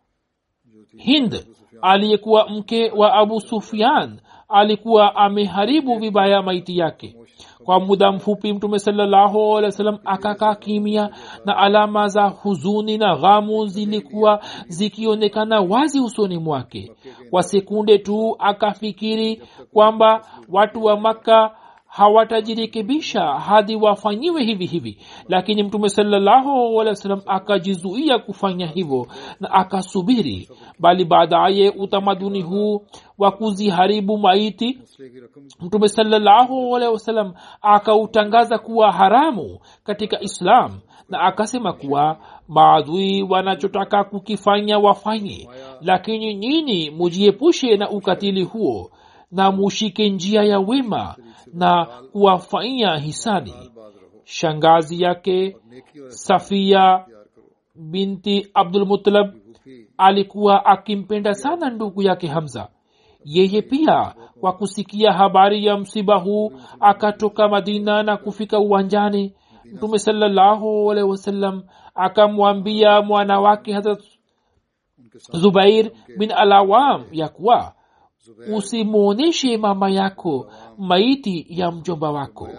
hind 0.98 1.46
aliyekuwa 1.82 2.50
mke 2.50 2.92
wa 2.92 3.14
abu 3.14 3.42
sufyan 3.42 4.20
alikuwa 4.50 5.16
ameharibu 5.16 5.98
vibaya 6.00 6.42
maiti 6.42 6.78
yake. 6.78 7.16
Kwa 7.66 7.80
muda 7.80 8.12
mfupi 8.12 8.54
mtume 8.54 8.80
salallahu 8.80 9.58
akakaa 10.06 10.56
kimya 10.56 11.10
na 11.46 11.58
alama 11.58 12.08
za 12.08 12.24
huzuni 12.28 12.98
na 12.98 13.16
ghamu 13.16 13.66
zilikuwa 13.66 14.40
zikionekana 14.68 15.62
wazi 15.62 16.00
usoni 16.00 16.38
mwake. 16.38 16.92
Kwa 17.30 17.44
sekunde 17.44 17.98
tu 17.98 18.36
akafikiri 18.40 19.42
kwamba 19.74 20.22
watu 20.50 20.84
wa 20.84 21.00
makka 21.00 21.52
hawatajirekebisha 21.98 23.22
hadi 23.26 23.76
wafanyiwe 23.76 24.44
hivi 24.44 24.66
hivi. 24.66 24.98
Lakini 25.30 25.64
mtume 25.64 25.90
sallahualwasalam 25.90 27.22
akajizuia 27.26 28.20
kufanya 28.20 28.68
hivyo 28.68 29.08
na 29.40 29.52
akasubiri. 29.52 30.50
Bali 30.80 31.06
baadaye 31.06 31.70
utamaduni 31.70 32.42
huu 32.42 32.82
wa 33.18 33.32
kuziharibu 33.32 34.18
maiti 34.18 34.80
mtume 35.60 35.88
sallahualwasalam 35.88 37.34
akautangaza 37.62 38.58
kuwa 38.58 38.92
haramu 38.92 39.60
katika 39.84 40.22
islam 40.22 40.72
na 41.10 41.20
akasema 41.22 41.74
kuwa 41.74 42.18
maadui 42.48 43.24
wanachotaka 43.24 44.04
kukifanya 44.04 44.80
wafanye. 44.80 45.50
Lakini 45.82 46.36
nyini 46.36 46.90
mujiepushe 46.92 47.78
na 47.78 47.90
ukatili 47.90 48.44
huo 48.44 48.92
na 49.32 49.52
mushike 49.52 50.10
njia 50.10 50.44
ya 50.44 50.60
wema 50.60 51.16
na 51.54 51.86
kuwafanyia 52.12 52.98
hisani. 52.98 53.54
Shangazi 54.24 55.02
yake 55.04 55.58
safia 56.08 57.06
binti 57.76 58.48
abdulmutalab 58.54 59.34
alikuwa 59.98 60.66
akimpenda 60.66 61.34
sana 61.34 61.70
ndugu 61.70 62.02
yake 62.02 62.28
hamza. 62.28 62.70
Yeye 63.26 63.62
pia 63.62 64.14
kwa 64.40 64.54
kusikia 64.54 65.12
habari 65.14 65.66
ya 65.66 65.78
msiba 65.78 66.16
huu 66.20 66.52
akatoka 66.80 67.48
madina 67.48 68.04
na 68.04 68.18
kufika 68.18 68.60
uwanjani. 68.60 69.34
Mtume 69.66 70.00
salllahualhi 70.00 71.04
wasallam 71.04 71.64
akamwambia 71.96 73.02
mwana 73.02 73.40
wake 73.40 73.74
hazrat 73.74 74.04
zubair 75.32 75.92
bin 76.18 76.32
alawam 76.32 77.06
ya 77.12 77.30
kuwa 77.30 77.74
usimwonyeshe 78.56 79.58
mama 79.58 79.90
yako 79.90 80.52
maiti 80.78 81.46
ya 81.50 81.72
mjomba 81.72 82.12
wako. 82.12 82.50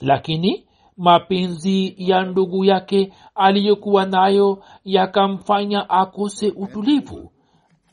Lakini 0.00 0.66
mapenzi 0.96 1.94
ya 1.98 2.22
ndugu 2.22 2.64
yake 2.64 3.12
aliyokuwa 3.34 4.06
nayo 4.06 4.64
yakamfanya 4.84 5.90
akose 5.90 6.50
utulivu. 6.50 7.30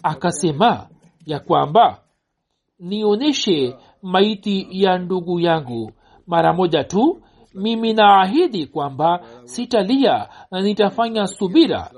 Akasema 0.04 0.90
ya 1.26 1.40
kwamba 1.40 2.02
nionyeshe 2.80 3.76
maiti 4.02 4.68
ya 4.72 4.98
ndugu 4.98 5.40
yangu 5.40 5.92
mara 6.28 6.54
moja 6.54 6.84
tu 6.84 7.22
mimi 7.54 7.94
naahidi 7.94 8.66
kwamba 8.68 9.20
sitalia 9.44 10.30
na 10.52 10.62
nitafanya 10.62 11.28
subira. 11.28 11.92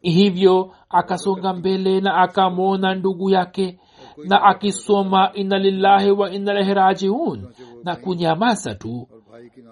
Hivyo 0.00 0.74
akasonga 0.90 1.52
mbele 1.52 2.00
na 2.00 2.14
akamwona 2.16 2.94
ndugu 2.94 3.30
yake 3.30 3.78
na 4.24 4.42
akisoma 4.42 5.30
ina 5.34 5.58
lillahi 5.58 6.10
wa 6.10 6.30
ina 6.32 6.52
lahi 6.52 6.74
rajiun 6.74 7.46
na 7.84 7.96
kunyamaza 7.96 8.74
tu. 8.74 9.08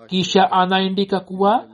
Kisha 0.06 0.52
anaandika 0.52 1.20
kuwa 1.20 1.64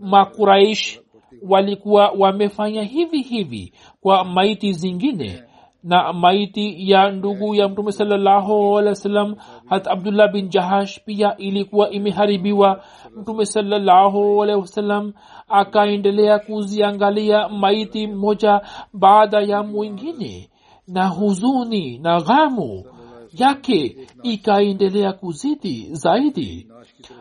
makuraish 0.00 1.00
walikuwa 1.48 2.10
wamefanya 2.18 2.82
hivi 2.82 3.22
hivi 3.22 3.72
kwa 4.00 4.24
maiti 4.24 4.72
zingine 4.72 5.42
na 5.84 6.12
maiti 6.12 6.90
ya 6.90 7.10
ndugu 7.10 7.54
ya 7.54 7.68
mtume 7.68 7.92
sallam 7.92 9.36
hat 9.68 9.86
abdullah 9.88 10.32
bin 10.32 10.48
jahash 10.48 11.00
pia 11.04 11.36
ilikuwa 11.36 11.90
imeharibiwa. 11.90 12.84
Mtume 13.16 13.46
salallahu 13.46 14.42
alaihi 14.42 14.60
wasallam 14.60 15.12
akaendelea 15.48 16.38
kuziangalia 16.38 17.48
maiti 17.48 18.06
moja 18.06 18.60
baada 18.92 19.40
ya 19.40 19.62
mwingine 19.62 20.50
na 20.88 21.08
huzuni 21.08 21.98
na 21.98 22.20
ghamu 22.20 22.84
yake 23.32 23.96
ikaendelea 24.22 25.12
kuzidi 25.12 25.88
zaidi. 25.92 26.68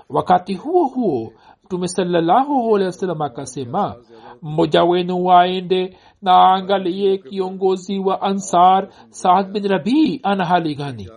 Wakati 0.09 0.53
huo 0.53 0.87
huo 0.87 1.31
mtume 1.67 1.87
salallahu 1.87 2.75
alehi 2.75 2.85
wasalam 2.85 3.21
akasema 3.21 3.95
mmoja 4.41 4.83
wenu 4.83 5.25
waende 5.25 5.97
na 6.21 6.41
angaliye 6.53 7.17
kiongozi 7.17 7.99
wa 7.99 8.21
ansar 8.21 8.87
saad 9.09 9.51
bin 9.51 9.67
rabii 9.67 10.19
ana 10.23 10.45
hali 10.45 10.75
gani? 10.75 11.09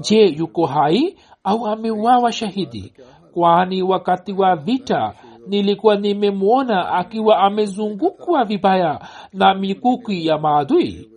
Je 0.00 0.26
yuko 0.38 0.66
hai 0.66 1.16
au 1.44 1.66
ameuawa 1.66 2.32
shahidi? 2.32 2.92
Kwani 3.34 3.82
wakati 3.82 4.32
wa 4.32 4.56
vita 4.56 5.14
nilikuwa 5.46 5.96
nimemwona 5.96 6.92
akiwa 6.92 7.38
amezungukwa 7.38 8.44
vibaya 8.44 9.00
na 9.32 9.54
mikuki 9.54 10.26
ya 10.26 10.38
maadui. 10.38 11.10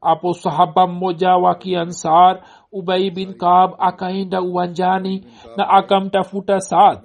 Apo 0.00 0.32
sahaba 0.34 0.86
mmoja 0.86 1.36
wa 1.36 1.54
kiansar 1.54 2.42
ubai 2.72 3.10
bin 3.10 3.34
kab 3.34 3.70
akaenda 3.78 4.42
uwanjani 4.42 5.26
na 5.56 5.68
akamtafuta 5.68 6.60
saad 6.60 6.98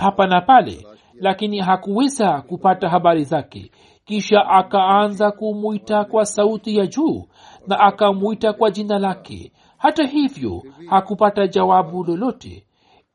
hapa 0.00 0.26
na 0.26 0.40
pale 0.40 0.86
lakini 1.20 1.58
hakuweza 1.60 2.42
kupata 2.42 2.88
habari 2.88 3.24
zake. 3.24 3.70
Kisha 4.04 4.46
akaanza 4.48 5.30
kumwita 5.30 6.04
kwa 6.04 6.26
sauti 6.26 6.76
ya 6.76 6.86
juu 6.86 7.24
na 7.66 7.80
akamwita 7.80 8.52
kwa 8.52 8.70
jina 8.70 8.98
lake. 8.98 9.52
Hata 9.78 10.06
hivyo 10.06 10.62
hakupata 10.86 11.46
jawabu 11.46 12.04
lolote. 12.04 12.66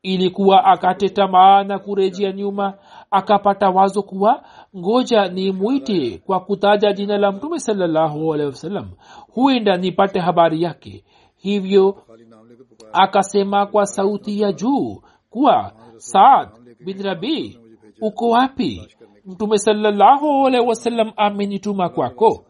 Ilikuwa 0.02 0.64
akate 0.64 1.08
tamaa 1.08 1.64
na 1.64 1.78
kurejea 1.78 2.32
nyuma 2.32 2.74
akapata 3.10 3.70
wazo 3.70 4.02
kuwa 4.02 4.42
ngoja 4.76 5.28
ni 5.28 5.52
mwite 5.52 6.18
kwa 6.26 6.40
kutaja 6.40 6.92
jina 6.92 7.18
la 7.18 7.32
mtume 7.32 7.58
sawasalam 7.58 8.90
huenda 9.32 9.76
nipate 9.76 10.20
habari 10.20 10.62
yake. 10.62 11.04
Hivyo 11.36 12.02
akasema 12.92 13.66
kwa 13.66 13.86
sauti 13.86 14.40
ya 14.40 14.52
juu 14.52 15.02
kuwa 15.30 15.72
saad 15.96 16.48
bin 16.86 17.02
rabii 17.02 17.58
uko 18.00 18.28
wapi? 18.28 18.82
Mtume 19.26 19.58
salllahu 19.58 20.48
amenituma 21.16 21.88
kwako. 21.88 22.44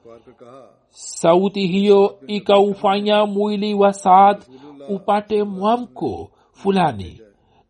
Sauti 0.89 1.67
hiyo 1.67 2.19
ikaufanya 2.27 3.27
mwili 3.27 3.75
wa 3.75 3.93
saad 3.93 4.45
upate 4.89 5.43
mwamko 5.45 6.31
fulani. 6.53 7.21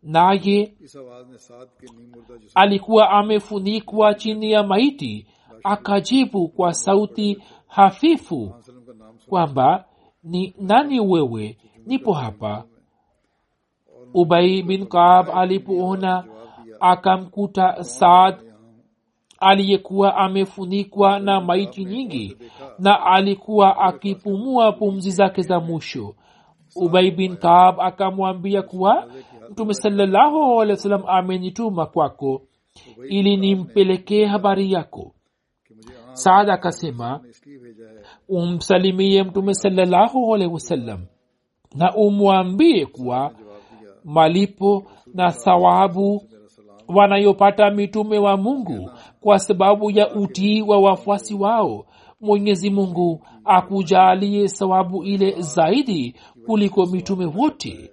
Naye 0.03 0.73
alikuwa 2.55 3.09
amefunikwa 3.09 4.13
chini 4.13 4.51
ya 4.51 4.63
maiti 4.63 5.27
akajibu 5.63 6.47
kwa 6.49 6.73
sauti 6.73 7.43
hafifu 7.67 8.55
kwamba 9.29 9.85
ni 10.23 10.55
nani 10.59 10.99
wewe? 10.99 11.57
Nipo 11.85 12.13
hapa. 12.13 12.63
Ubai 14.13 14.63
bin 14.63 14.85
kaab 14.85 15.29
alipoona 15.35 16.23
akamkuta 16.79 17.83
saad 17.83 18.35
aliyekuwa 19.39 20.15
amefunikwa 20.15 21.19
na 21.19 21.41
maiti 21.41 21.85
nyingi 21.85 22.37
na 22.79 23.05
alikuwa 23.05 23.77
akipumua 23.77 24.71
pumzi 24.71 25.11
zake 25.11 25.41
za 25.41 25.59
mwisho. 25.59 26.15
Ubai 26.75 27.11
bin 27.11 27.37
kaab 27.37 27.81
akamwambia 27.81 28.61
kuwa 28.61 29.07
mtume 29.51 29.73
salallahu 29.73 30.61
amenituma 31.07 31.85
kwako 31.85 32.41
ili 33.09 33.37
nimpelekee 33.37 34.25
habari 34.25 34.71
yako. 34.71 35.13
Saad 36.13 36.49
akasema 36.49 37.21
umsalimie 38.29 39.23
mtume 39.23 39.53
salallahu 39.53 40.37
na 41.75 41.95
umwambie 41.95 42.85
kuwa 42.85 43.31
malipo 44.03 44.83
na 45.13 45.31
thawabu 45.31 46.23
wanayopata 46.87 47.71
mitume 47.71 48.17
wa 48.19 48.37
mungu 48.37 48.89
kwa 49.21 49.39
sababu 49.39 49.91
ya 49.91 50.15
utii 50.15 50.61
wa 50.61 50.79
wafuasi 50.79 51.33
wao. 51.35 51.85
Mwenyezi 52.21 52.69
mungu 52.69 53.21
akujalie 53.45 54.47
sababu 54.47 55.03
ile 55.03 55.35
zaidi 55.41 56.15
kuliko 56.45 56.85
mitume 56.85 57.25
wote. 57.25 57.91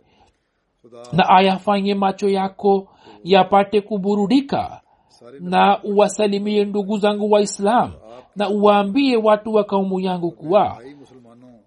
Na 1.13 1.29
ayafanye 1.29 1.95
macho 1.95 2.29
yako 2.29 2.89
yapate 3.25 3.81
kuburudika 3.81 4.81
na 5.41 5.83
uwasalimie 5.85 6.65
ndugu 6.65 6.99
zangu 6.99 7.31
waislamu 7.31 7.93
na 8.37 8.49
uwaambie 8.51 9.17
watu 9.17 9.55
wa 9.55 9.65
kaumu 9.65 10.01
yangu 10.01 10.31
kuwa 10.31 10.79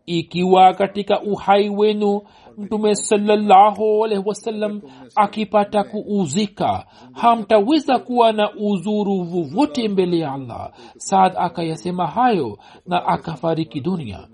ikiwa 0.05 0.73
katika 0.73 1.21
uhai 1.21 1.69
wenu 1.69 2.21
mtume 2.57 2.95
salallahu 2.95 4.01
wasallam 4.25 4.81
akipata 5.15 5.83
kuuzika 5.83 6.85
hamtaweza 7.13 7.99
kuwa 7.99 8.31
na 8.31 8.53
uzuru 8.55 9.23
vovote 9.23 9.87
mbele 9.87 10.19
ya 10.19 10.31
allah. 10.33 10.73
Saad 10.97 11.33
akayasema 11.37 12.07
hayo 12.07 12.57
na 12.85 13.05
akafariki 13.05 13.81
dunia. 13.81 14.27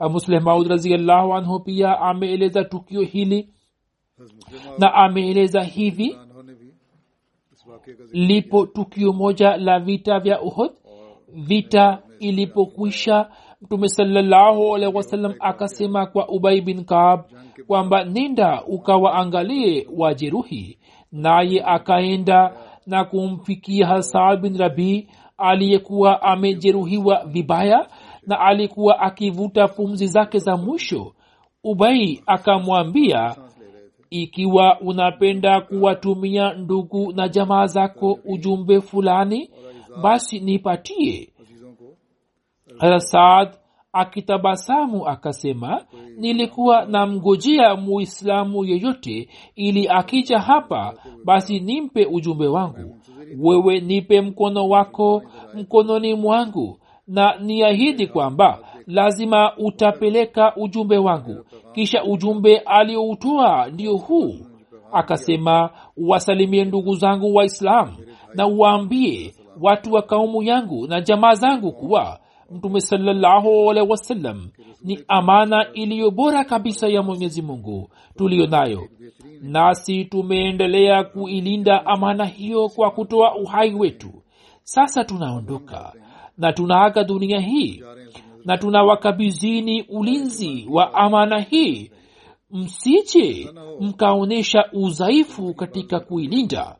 Musleh 0.00 0.42
raziallahu 0.68 1.34
anhu 1.34 1.60
pia 1.60 1.98
ameeleza 2.00 2.64
tukio 2.64 3.00
hili 3.02 3.48
na 4.78 4.94
ameeleza 4.94 5.62
hivi 5.62 6.18
lipo 8.12 8.66
tukio 8.66 9.12
moja 9.12 9.56
la 9.56 9.80
vita 9.80 10.20
vya 10.20 10.42
uhud. 10.42 10.70
Vita 11.28 12.02
ilipokwisha 12.20 13.30
mtume 13.62 13.88
salallahu 13.88 14.74
alaihi 14.74 14.96
wasallam 14.96 15.34
akasema 15.40 16.06
kwa 16.06 16.28
ubai 16.28 16.60
bin 16.60 16.84
kaab 16.84 17.20
kwamba 17.66 18.04
nenda 18.04 18.62
ukawaangalie 18.64 19.86
wajeruhi 19.96 20.78
naye 21.12 21.62
akaenda 21.64 22.52
na 22.86 23.04
kumfikia 23.04 23.86
hasaa 23.86 24.36
bin 24.36 24.58
rabii 24.58 25.08
aliyekuwa 25.38 26.22
amejeruhiwa 26.22 27.24
vibaya 27.26 27.88
na 28.26 28.40
alikuwa 28.40 29.00
akivuta 29.00 29.68
pumzi 29.68 30.06
zake 30.06 30.38
za 30.38 30.56
mwisho. 30.56 31.12
Ubai 31.64 32.22
akamwambia 32.26 33.36
ikiwa 34.10 34.80
unapenda 34.80 35.60
kuwatumia 35.60 36.52
ndugu 36.54 37.12
na 37.12 37.28
jamaa 37.28 37.66
zako 37.66 38.18
ujumbe 38.24 38.80
fulani 38.80 39.50
basi 40.02 40.40
nipatie. 40.40 41.28
Hasa 42.78 43.50
akitabasamu 43.96 45.06
akasema 45.08 45.84
nilikuwa 46.16 46.84
namngojea 46.84 47.76
muislamu 47.76 48.64
yeyote 48.64 49.28
ili 49.54 49.88
akija 49.88 50.38
hapa 50.38 50.94
basi 51.24 51.60
nimpe 51.60 52.06
ujumbe 52.06 52.46
wangu. 52.46 52.96
Wewe 53.38 53.80
nipe 53.80 54.20
mkono 54.20 54.68
wako 54.68 55.22
mkononi 55.54 56.14
mwangu 56.14 56.78
na 57.08 57.36
niahidi 57.40 58.06
kwamba 58.06 58.58
lazima 58.86 59.56
utapeleka 59.56 60.56
ujumbe 60.56 60.98
wangu. 60.98 61.44
Kisha 61.72 62.04
ujumbe 62.04 62.58
aliyoutoa 62.58 63.66
ndio 63.70 63.96
huu. 63.96 64.34
Akasema 64.92 65.70
wasalimie 65.96 66.64
ndugu 66.64 66.94
zangu 66.94 67.34
waislamu 67.34 67.92
na 68.34 68.46
uwaambie 68.46 69.34
watu 69.60 69.92
wa 69.92 70.02
kaumu 70.02 70.42
yangu 70.42 70.86
na 70.86 71.00
jamaa 71.00 71.34
zangu 71.34 71.72
kuwa 71.72 72.18
mtume 72.50 72.80
salallahu 72.80 73.70
alaihi 73.70 73.90
wasallam. 73.90 74.48
Ni 74.82 74.98
amana 75.08 75.72
iliyo 75.72 76.10
bora 76.10 76.44
kabisa 76.44 76.88
ya 76.88 77.02
mwenyezi 77.02 77.42
mungu 77.42 77.90
tuliyo 78.16 78.46
nayo. 78.46 78.88
Nasi 79.42 80.04
tumeendelea 80.04 81.04
kuilinda 81.04 81.86
amana 81.86 82.24
hiyo 82.24 82.68
kwa 82.68 82.90
kutoa 82.90 83.34
uhai 83.36 83.74
wetu. 83.74 84.10
Sasa 84.62 85.04
tunaondoka 85.04 85.92
na 86.38 86.52
tunaaga 86.52 87.04
dunia 87.04 87.40
hii 87.40 87.82
na 88.44 88.58
tunawakabizini 88.58 89.82
ulinzi 89.82 90.66
wa 90.70 90.94
amana 90.94 91.40
hii. 91.40 91.90
Msije 92.50 93.50
mkaonyesha 93.80 94.64
udhaifu 94.72 95.54
katika 95.54 96.00
kuilinda 96.00 96.76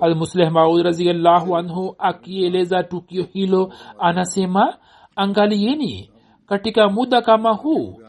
almusleh 0.00 0.50
maud 0.50 0.82
raziallahu 0.84 1.56
anhu 1.56 1.94
akieleza 1.98 2.82
tukio 2.82 3.24
hilo 3.24 3.72
anasema 3.98 4.76
angalieni 5.16 6.10
katika 6.46 6.88
muda 6.88 7.22
kama 7.22 7.52
huu 7.52 8.00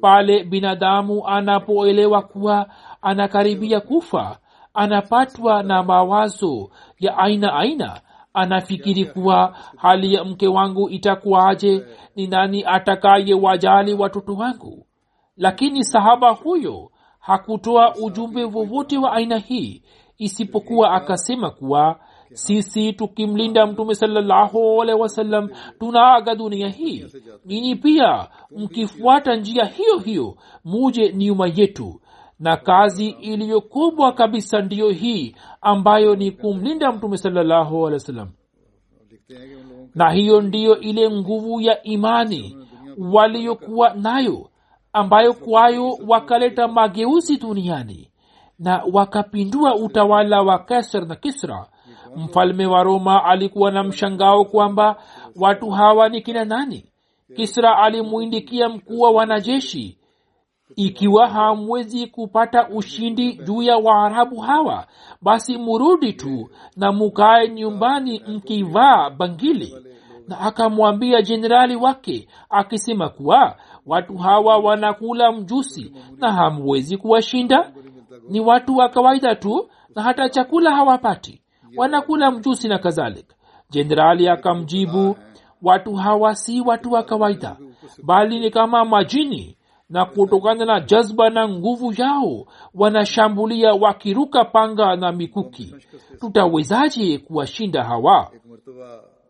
pale 0.00 0.44
binadamu 0.44 1.26
anapoelewa 1.28 2.22
kuwa 2.22 2.66
anakaribia 3.02 3.80
kufa 3.80 4.38
anapatwa 4.74 5.62
na 5.62 5.82
mawazo 5.82 6.70
ya 6.98 7.18
aina 7.18 7.54
aina 7.54 8.00
anafikiri 8.34 9.04
kuwa 9.04 9.56
hali 9.76 10.14
ya 10.14 10.24
mke 10.24 10.48
wangu 10.48 10.88
itakuwaje 10.90 11.84
ni 12.16 12.26
nani 12.26 12.64
atakaye 12.66 13.34
wajali 13.34 13.94
watoto 13.94 14.34
wangu? 14.34 14.86
Lakini 15.36 15.84
sahaba 15.84 16.30
huyo 16.30 16.90
hakutoa 17.18 17.94
ujumbe 17.96 18.44
wowote 18.44 18.98
wa 18.98 19.12
aina 19.12 19.38
hii 19.38 19.82
isipokuwa 20.24 20.90
akasema 20.92 21.50
kuwa 21.50 22.00
sisi 22.32 22.92
tukimlinda 22.92 23.66
mtume 23.66 23.94
salllahualhi 23.94 24.92
wasallam 25.00 25.48
tunaaga 25.78 26.34
dunia 26.34 26.68
hii. 26.68 27.06
Ninyi 27.44 27.76
pia 27.76 28.28
mkifuata 28.56 29.36
njia 29.36 29.64
hiyo 29.64 29.98
hiyo 29.98 30.36
muje 30.64 31.12
nyuma 31.12 31.46
yetu. 31.56 32.00
Na 32.40 32.56
kazi 32.56 33.08
iliyokubwa 33.08 34.12
kabisa 34.12 34.60
ndiyo 34.60 34.90
hii 34.90 35.34
ambayo 35.60 36.16
ni 36.16 36.30
kumlinda 36.30 36.92
mtume 36.92 37.16
salllahualhi 37.18 37.94
wasallam. 37.94 38.28
Na 39.94 40.10
hiyo 40.10 40.40
ndiyo 40.40 40.80
ile 40.80 41.10
nguvu 41.10 41.60
ya 41.60 41.82
imani 41.82 42.56
waliyokuwa 43.12 43.94
nayo 43.94 44.50
ambayo 44.92 45.34
kwayo 45.34 45.98
wakaleta 46.08 46.68
mageuzi 46.68 47.36
duniani 47.36 48.08
na 48.62 48.82
wakapindua 48.92 49.74
utawala 49.76 50.42
wa 50.42 50.58
kesar 50.58 51.06
na 51.06 51.16
kisra. 51.16 51.66
Mfalme 52.16 52.66
wa 52.66 52.82
roma 52.82 53.24
alikuwa 53.24 53.70
na 53.70 53.82
mshangao 53.84 54.44
kwamba 54.44 54.96
watu 55.36 55.70
hawa 55.70 56.08
ni 56.08 56.22
kina 56.22 56.44
nani. 56.44 56.84
Kisra 57.36 57.78
alimwindikia 57.78 58.68
mkuu 58.68 59.00
wa 59.00 59.10
wanajeshi 59.10 59.98
ikiwa 60.76 61.28
hamwezi 61.28 62.06
kupata 62.06 62.68
ushindi 62.68 63.32
juu 63.32 63.62
ya 63.62 63.76
waarabu 63.76 64.40
hawa 64.40 64.86
basi 65.22 65.58
murudi 65.58 66.12
tu 66.12 66.50
na 66.76 66.92
mukae 66.92 67.48
nyumbani 67.48 68.22
mkivaa 68.28 69.10
bangili. 69.10 69.74
Na 70.28 70.40
akamwambia 70.40 71.22
jenerali 71.22 71.76
wake 71.76 72.28
akisema 72.50 73.08
kuwa 73.08 73.56
watu 73.86 74.16
hawa 74.16 74.56
wanakula 74.58 75.32
mjusi 75.32 75.92
na 76.18 76.32
hamwezi 76.32 76.96
kuwashinda 76.96 77.72
ni 78.32 78.40
watu 78.40 78.76
wa 78.76 78.88
kawaida 78.88 79.34
tu 79.34 79.68
na 79.96 80.02
hata 80.02 80.28
chakula 80.28 80.70
hawapati. 80.70 81.42
Wanakula 81.76 82.30
mjusi 82.30 82.68
na 82.68 82.78
kadhalika. 82.78 83.34
Jenerali 83.70 84.28
akamjibu 84.28 85.16
watu 85.62 85.94
hawa 85.94 86.34
si 86.34 86.60
watu 86.60 86.92
wa 86.92 87.02
kawaida 87.02 87.56
bali 88.02 88.40
ni 88.40 88.50
kama 88.50 88.84
majini 88.84 89.56
na 89.90 90.04
kutokana 90.04 90.64
na 90.64 90.80
jazba 90.80 91.30
na 91.30 91.48
nguvu 91.48 91.92
yao 92.02 92.46
wanashambulia 92.74 93.72
wakiruka 93.74 94.44
panga 94.44 94.96
na 94.96 95.12
mikuki. 95.12 95.74
Tutawezaje 96.20 97.18
kuwashinda 97.18 97.84
hawa? 97.84 98.30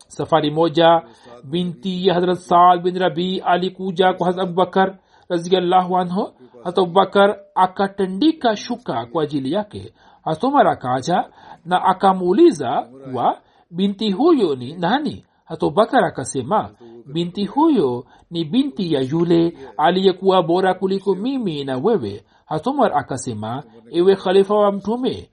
Safari 0.07 0.51
moja 0.51 1.01
binti 1.43 2.07
ya 2.07 2.13
hazrat 2.13 2.37
saad 2.37 2.81
bin 2.81 2.97
rabi 2.99 3.39
alikuja 3.39 4.13
kwa 4.13 4.27
hazrat 4.27 4.43
abubakar 4.43 4.97
raziallahu 5.29 5.97
anhu 5.97 6.33
abubakar 6.65 7.39
akatandika 7.55 8.55
shuka 8.55 9.05
kwa 9.05 9.23
ajili 9.23 9.51
yake 9.51 9.93
hasomar 10.23 10.67
akaja 10.67 11.29
na 11.65 11.83
akamuuliza 11.83 12.81
kuwa 12.81 13.37
binti 13.71 14.11
huyo 14.11 14.55
ni 14.55 14.73
nani? 14.75 15.25
Hatobakar 15.45 16.05
akasema 16.05 16.69
binti 17.05 17.45
huyo 17.45 18.05
ni 18.31 18.45
binti 18.45 18.93
ya 18.93 19.01
yule 19.01 19.57
aliyekuwa 19.77 20.43
bora 20.43 20.73
kuliko 20.73 21.15
mimi 21.15 21.63
na 21.63 21.77
wewe. 21.77 22.23
Hatomar 22.45 22.91
akasema 22.97 23.63
ewe 23.91 24.15
khalifa 24.15 24.55
wa 24.55 24.71
mtume 24.71 25.29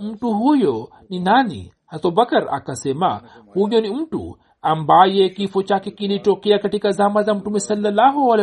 mtu 0.00 0.32
huyo 0.34 0.88
ni 1.10 1.20
nani? 1.20 1.72
Hatobakar 1.86 2.48
akasema 2.54 3.20
huyo 3.54 3.80
ni 3.80 3.90
mtu 3.90 4.36
ambaye 4.62 5.28
kifo 5.28 5.62
chake 5.62 5.90
kilitokea 5.90 6.58
katika 6.58 6.90
zama 6.90 7.22
za 7.22 7.34
mtume 7.34 7.60
salallahu 7.60 8.34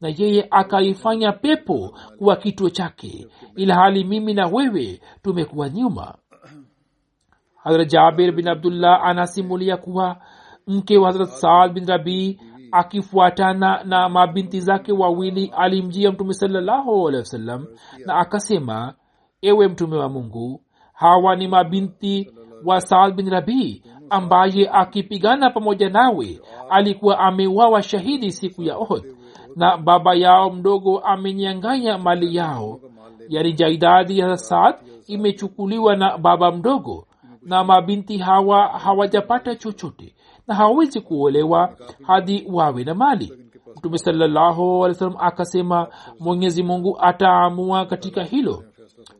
na 0.00 0.08
yeye 0.16 0.46
akaifanya 0.50 1.32
pepo 1.32 1.98
kuwa 2.18 2.36
kituo 2.36 2.70
chake. 2.70 3.26
Ilhali 3.56 4.04
mimi 4.04 4.34
na 4.34 4.46
wewe 4.46 5.00
tumekuwa 5.22 5.68
nyuma. 5.68 6.14
Hadrat 7.56 7.90
jabir 7.90 8.32
bin 8.32 8.48
abdullah 8.48 9.04
anasimulia 9.04 9.76
kuwa 9.76 10.16
mke 10.66 10.98
wa 10.98 11.06
hadrat 11.12 11.28
saad 11.28 11.72
bin 11.72 11.86
rabii 11.86 12.40
akifuatana 12.72 13.84
na 13.84 14.08
mabinti 14.08 14.60
zake 14.60 14.92
wawili 14.92 15.52
alimjia 15.56 16.12
mtume 16.12 16.34
salallahu 16.34 17.10
na 18.06 18.14
akasema 18.14 18.94
ewe 19.42 19.68
mtume 19.68 19.96
wa 19.96 20.08
mungu 20.08 20.62
hawa 20.92 21.36
ni 21.36 21.48
mabinti 21.48 22.30
wa 22.64 22.80
saad 22.80 23.14
bin 23.14 23.30
rabii 23.30 23.82
ambaye 24.12 24.68
akipigana 24.72 25.50
pamoja 25.50 25.88
nawe 25.88 26.40
alikuwa 26.70 27.18
ameuawa 27.18 27.82
shahidi 27.82 28.32
siku 28.32 28.62
ya 28.62 28.76
ohd 28.76 29.04
na 29.56 29.76
baba 29.76 30.14
yao 30.14 30.50
mdogo 30.50 30.98
amenyanganya 30.98 31.98
mali 31.98 32.36
yao. 32.36 32.80
Yani 33.28 33.52
jaidadi 33.52 34.18
ya 34.18 34.36
saad 34.36 34.74
imechukuliwa 35.06 35.96
na 35.96 36.18
baba 36.18 36.52
mdogo 36.52 37.06
na 37.42 37.64
mabinti 37.64 38.18
hawa 38.18 38.68
hawajapata 38.68 39.54
chochote 39.54 40.14
na 40.46 40.54
hawawezi 40.54 41.00
kuolewa 41.00 41.76
hadi 42.06 42.46
wawe 42.52 42.84
na 42.84 42.94
mali. 42.94 43.32
Mtume 43.76 43.98
sallahualwasalam 43.98 45.14
akasema 45.18 45.88
mwenyezi 46.20 46.62
mungu 46.62 46.98
ataamua 47.00 47.86
katika 47.86 48.22
hilo 48.24 48.64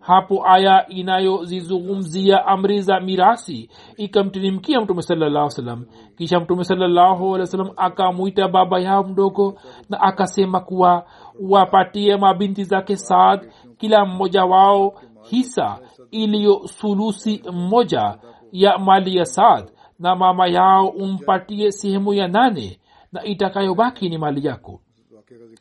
hapo 0.00 0.48
aya 0.48 0.88
inayozizungumzia 0.88 2.46
amri 2.46 2.80
za 2.80 3.00
mirasi 3.00 3.70
ikamteremkia 3.96 4.80
mtume 4.80 5.02
salallahu 5.02 5.50
salam 5.50 5.84
kisha 6.16 6.40
mtume 6.40 6.64
salallahu 6.64 7.36
akamwita 7.76 8.48
baba 8.48 8.80
yao 8.80 9.04
mdogo 9.04 9.54
na 9.90 10.00
akasema 10.00 10.60
kuwa 10.60 11.06
wapatie 11.40 12.16
mabinti 12.16 12.64
zake 12.64 12.96
saad 12.96 13.50
kila 13.78 14.04
mmoja 14.04 14.44
wao 14.44 14.94
hisa 15.22 15.78
iliyo 16.10 16.66
sulusi 16.66 17.42
mmoja 17.52 18.18
ya 18.52 18.78
mali 18.78 19.16
ya 19.16 19.24
saad 19.24 19.70
na 19.98 20.16
mama 20.16 20.46
yao 20.46 20.88
umpatie 20.88 21.72
sehemu 21.72 22.14
ya 22.14 22.28
nane 22.28 22.78
na 23.12 23.24
itakayobaki 23.24 24.08
ni 24.08 24.18
mali 24.18 24.46
yako. 24.46 24.80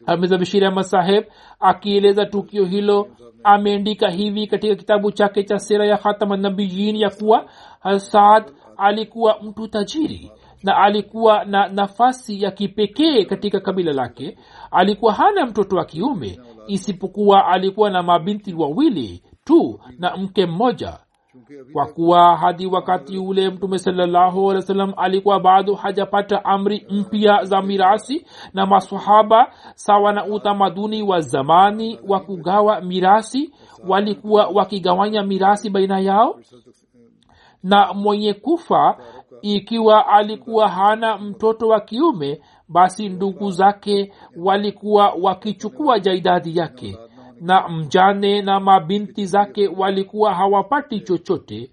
Hamiza 0.05 0.37
bishiri 0.37 0.65
ahmad 0.65 0.83
saheb 0.83 1.23
akieleza 1.59 2.25
tukio 2.25 2.65
hilo 2.65 3.07
ameandika 3.43 4.09
hivi 4.09 4.47
katika 4.47 4.75
kitabu 4.75 5.11
chake 5.11 5.43
cha 5.43 5.59
sera 5.59 5.85
ya 5.85 5.97
khatamanabiyin 5.97 6.95
ya 6.95 7.09
kuwa 7.09 7.49
hasad 7.79 8.43
alikuwa 8.77 9.39
mtu 9.43 9.67
tajiri 9.67 10.31
na 10.63 10.77
alikuwa 10.77 11.45
na 11.45 11.67
nafasi 11.69 12.41
ya 12.43 12.51
kipekee 12.51 13.25
katika 13.25 13.59
kabila 13.59 13.93
lake. 13.93 14.37
Alikuwa 14.71 15.13
hana 15.13 15.45
mtoto 15.45 15.75
wa 15.75 15.85
kiume 15.85 16.39
isipokuwa 16.67 17.47
alikuwa 17.47 17.89
na 17.89 18.03
mabinti 18.03 18.53
wawili 18.53 19.23
tu 19.45 19.79
na 19.99 20.17
mke 20.17 20.45
mmoja 20.45 20.97
kwa 21.73 21.85
kuwa 21.85 22.37
hadi 22.37 22.65
wakati 22.67 23.17
ule 23.17 23.49
mtume 23.49 23.77
salallahu 23.79 24.39
alehi 24.51 24.55
wa 24.55 24.61
sallam 24.61 24.93
alikuwa 24.97 25.39
bado 25.39 25.75
hajapata 25.75 26.45
amri 26.45 26.85
mpya 26.89 27.43
za 27.43 27.61
mirasi 27.61 28.25
na 28.53 28.65
masahaba 28.65 29.51
sawa 29.75 30.13
na 30.13 30.25
utamaduni 30.25 31.03
wa 31.03 31.21
zamani 31.21 31.99
wa 32.07 32.19
kugawa 32.19 32.81
mirasi 32.81 33.53
walikuwa 33.87 34.47
wakigawanya 34.47 35.23
mirasi 35.23 35.69
baina 35.69 35.99
yao. 35.99 36.39
Na 37.63 37.93
mwenye 37.93 38.33
kufa 38.33 38.97
ikiwa 39.41 40.07
alikuwa 40.07 40.69
hana 40.69 41.17
mtoto 41.17 41.67
wa 41.67 41.79
kiume 41.81 42.41
basi 42.69 43.09
ndugu 43.09 43.51
zake 43.51 44.13
walikuwa 44.37 45.13
wakichukua 45.21 45.99
jaidadi 45.99 46.57
yake 46.57 46.97
na 47.41 47.67
mjane 47.69 48.41
na 48.41 48.59
mabinti 48.59 49.25
zake 49.25 49.67
walikuwa 49.67 50.33
hawapati 50.33 50.99
chochote. 50.99 51.71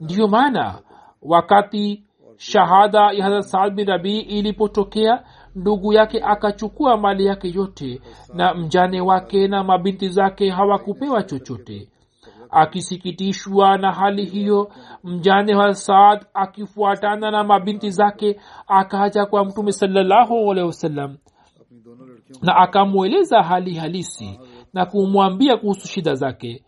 Ndiyo 0.00 0.28
maana 0.28 0.78
wakati 1.22 2.02
shahada 2.36 3.10
ya 3.12 3.24
hadrat 3.24 3.42
saad 3.44 3.74
bin 3.74 3.86
rabii 3.86 4.20
ilipotokea 4.20 5.22
ndugu 5.54 5.92
yake 5.92 6.20
akachukua 6.24 6.96
mali 6.96 7.26
yake 7.26 7.50
yote 7.54 8.00
na 8.34 8.54
mjane 8.54 9.00
wake 9.00 9.48
na 9.48 9.64
mabinti 9.64 10.08
zake 10.08 10.50
hawakupewa 10.50 11.22
chochote. 11.22 11.88
Akisikitishwa 12.50 13.78
na 13.78 13.92
hali 13.92 14.24
hiyo 14.24 14.70
mjane 15.04 15.54
wa 15.54 15.74
saad 15.74 16.26
akifuatana 16.34 17.30
na 17.30 17.44
mabinti 17.44 17.90
zake 17.90 18.40
akaja 18.66 19.26
kwa 19.26 19.44
mtume 19.44 19.72
salallahu 19.72 20.50
alehi 20.52 20.66
wasallam 20.66 21.16
na 22.42 22.56
akamweleza 22.56 23.42
hali 23.42 23.74
halisi 23.74 24.40
na 24.72 24.86
kumwambia 24.86 25.56
kuhusu 25.56 25.88
shida 25.88 26.14
zake. 26.14 26.64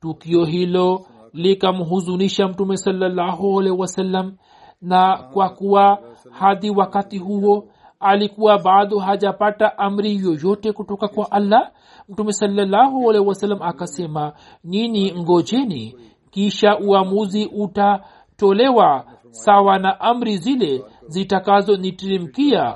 Tukio 0.00 0.44
hilo 0.44 1.06
likamhuzunisha 1.32 2.48
mtume 2.48 2.76
salallahu 2.76 3.54
wasallam 3.56 4.36
na 4.82 5.16
kwa 5.32 5.48
kuwa 5.48 5.98
hadi 6.30 6.70
wakati 6.70 7.18
huo 7.18 7.68
alikuwa 8.00 8.58
bado 8.58 8.98
hajapata 8.98 9.78
amri 9.78 10.16
yoyote 10.16 10.72
kutoka 10.72 11.08
kwa 11.08 11.30
allah 11.32 11.70
mtume 12.08 12.32
salallahu 12.32 13.04
wasallam 13.04 13.62
akasema 13.62 14.32
nyini 14.64 15.12
ngojeni? 15.18 15.96
Kisha 16.30 16.78
uamuzi 16.78 17.46
utatolewa 17.46 19.04
sawa 19.30 19.78
na 19.78 20.00
amri 20.00 20.36
zile 20.36 20.84
zitakazonitirimkia 21.08 22.74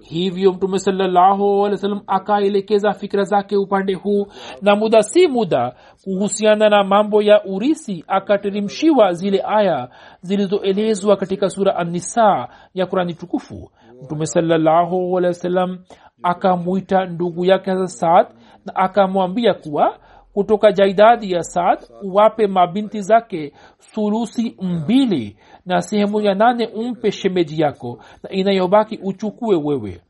hivyo 0.00 0.52
mtume 0.52 0.78
sallahualwasalam 0.78 2.00
akaelekeza 2.06 2.92
fikira 2.92 3.24
zake 3.24 3.56
upande 3.56 3.94
huu. 3.94 4.26
Na 4.62 4.76
muda 4.76 5.02
si 5.02 5.28
muda 5.28 5.74
kuhusiana 6.04 6.68
na 6.68 6.84
mambo 6.84 7.22
ya 7.22 7.44
urisi 7.44 8.04
akateremshiwa 8.08 9.12
zile 9.12 9.42
aya 9.46 9.88
zilizoelezwa 10.22 11.16
katika 11.16 11.48
sura 11.50 11.76
annisa 11.76 12.48
ya 12.74 12.86
kurani 12.86 13.14
tukufu. 13.14 13.70
Mtume 14.04 14.26
sallahualwasalam 14.26 15.78
akamwita 16.22 17.04
ndugu 17.06 17.44
yake 17.44 17.70
hasa 17.70 17.86
saad 17.86 18.26
na 18.66 18.76
akamwambia 18.76 19.54
kuwa 19.54 19.98
kutoka 20.34 20.72
jaidadi 20.72 21.32
ya 21.32 21.42
saad 21.42 21.78
uwape 22.02 22.46
mabinti 22.46 23.00
zake 23.00 23.52
sulusi 23.78 24.56
mbili 24.62 25.36
na 25.66 25.82
sehemu 25.82 26.20
ya 26.20 26.34
nane 26.34 26.66
umpe 26.66 27.12
shemeji 27.12 27.62
yako 27.62 27.98
na 28.22 28.30
inayobaki 28.30 28.98
uchukue 29.02 29.56
wewe. 29.56 30.00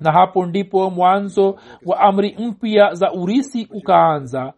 Na 0.00 0.12
hapo 0.12 0.46
ndipo 0.46 0.90
mwanzo 0.90 1.56
wa 1.86 2.00
amri 2.00 2.36
mpya 2.38 2.94
za 2.94 3.12
urisi 3.12 3.68
ukaanza 3.74 4.52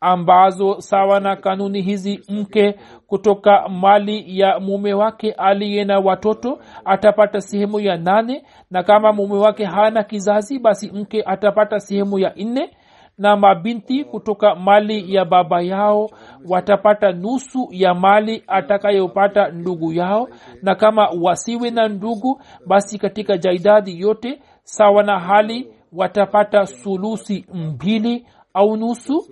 ambazo 0.00 0.80
sawa 0.80 1.20
na 1.20 1.36
kanuni 1.36 1.82
hizi 1.82 2.20
mke 2.28 2.74
kutoka 3.06 3.68
mali 3.68 4.38
ya 4.40 4.60
mume 4.60 4.94
wake 4.94 5.32
aliye 5.32 5.84
na 5.84 5.98
watoto 5.98 6.58
atapata 6.84 7.40
sehemu 7.40 7.80
ya 7.80 7.96
nane 7.96 8.44
na 8.70 8.82
kama 8.82 9.12
mume 9.12 9.36
wake 9.36 9.64
hana 9.64 10.02
kizazi 10.02 10.58
basi 10.58 10.90
mke 10.92 11.22
atapata 11.22 11.80
sehemu 11.80 12.18
ya 12.18 12.32
nne 12.36 12.70
na 13.18 13.36
mabinti 13.36 14.04
kutoka 14.04 14.54
mali 14.54 15.14
ya 15.14 15.24
baba 15.24 15.60
yao 15.62 16.10
watapata 16.48 17.12
nusu 17.12 17.68
ya 17.70 17.94
mali 17.94 18.42
atakayopata 18.46 19.48
ndugu 19.48 19.92
yao. 19.92 20.28
Na 20.62 20.74
kama 20.74 21.08
wasiwe 21.22 21.70
na 21.70 21.88
ndugu 21.88 22.40
basi 22.66 22.98
katika 22.98 23.36
jaidadi 23.38 24.00
yote 24.00 24.42
sawa 24.62 25.02
na 25.02 25.20
hali 25.20 25.68
watapata 25.92 26.66
sulusi 26.66 27.46
mbili 27.54 28.26
au 28.54 28.76
nusu 28.76 29.24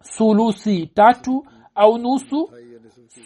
sulusi 0.00 0.86
tatu 0.86 1.46
au 1.74 1.98
nusu 1.98 2.50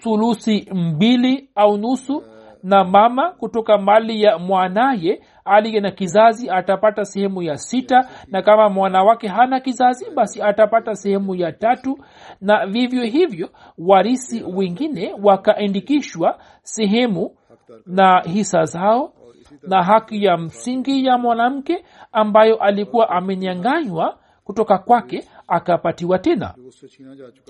sulusi 0.03 0.69
mbili 0.75 1.49
au 1.55 1.77
nusu. 1.77 2.23
Na 2.63 2.85
mama 2.85 3.31
kutoka 3.31 3.79
mali 3.79 4.23
ya 4.23 4.39
mwanaye 4.39 5.23
aliye 5.51 5.81
na 5.81 5.91
kizazi 5.91 6.51
atapata 6.51 7.05
sehemu 7.05 7.43
ya 7.43 7.57
sita. 7.57 8.09
Na 8.29 8.43
kama 8.43 8.69
mwanawake 8.69 9.29
hana 9.29 9.61
kizazi 9.61 10.11
basi 10.11 10.43
atapata 10.43 10.95
sehemu 10.95 11.35
ya 11.35 11.53
tatu. 11.53 11.99
Na 12.41 12.67
vivyo 12.67 13.05
hivyo 13.05 13.49
warisi 13.79 14.43
wengine 14.43 15.15
wakaandikishwa 15.23 16.39
sehemu 16.63 17.31
na 17.87 18.21
hisa 18.21 18.65
zao 18.65 19.13
na 19.63 19.83
haki 19.83 20.25
ya 20.25 20.37
msingi 20.37 21.07
ya 21.07 21.19
mwanamke 21.19 21.85
ambayo 22.13 22.57
alikuwa 22.57 23.11
amenyanganywa 23.11 24.19
kutoka 24.45 24.79
kwake 24.79 25.29
akapatiwa 25.49 26.19
tena. 26.19 26.55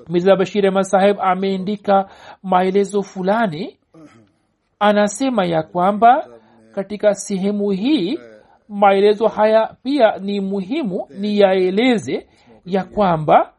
Mirza 0.09 0.37
bashir 0.37 0.67
ahmad 0.67 0.83
saheb 0.85 1.17
ameandika 1.21 2.09
maelezo 2.43 3.03
fulani. 3.03 3.79
Anasema 4.79 5.45
ya 5.45 5.63
kwamba 5.63 6.27
katika 6.75 7.15
sehemu 7.15 7.71
hii 7.71 8.19
maelezo 8.69 9.29
haya 9.29 9.77
pia 9.83 10.19
ni 10.19 10.41
muhimu 10.41 11.07
ni 11.19 11.39
yaeleze 11.39 12.29
ya 12.67 12.85
kwamba 12.85 13.53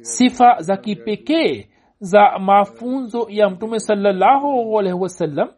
sifa 0.00 0.56
za 0.60 0.76
kipekee 0.76 1.68
za 2.00 2.38
mafunzo 2.38 3.26
ya 3.30 3.50
mtume 3.50 3.80
salallahu 3.80 4.78
alaihi 4.78 4.98
wasallam. 4.98 5.48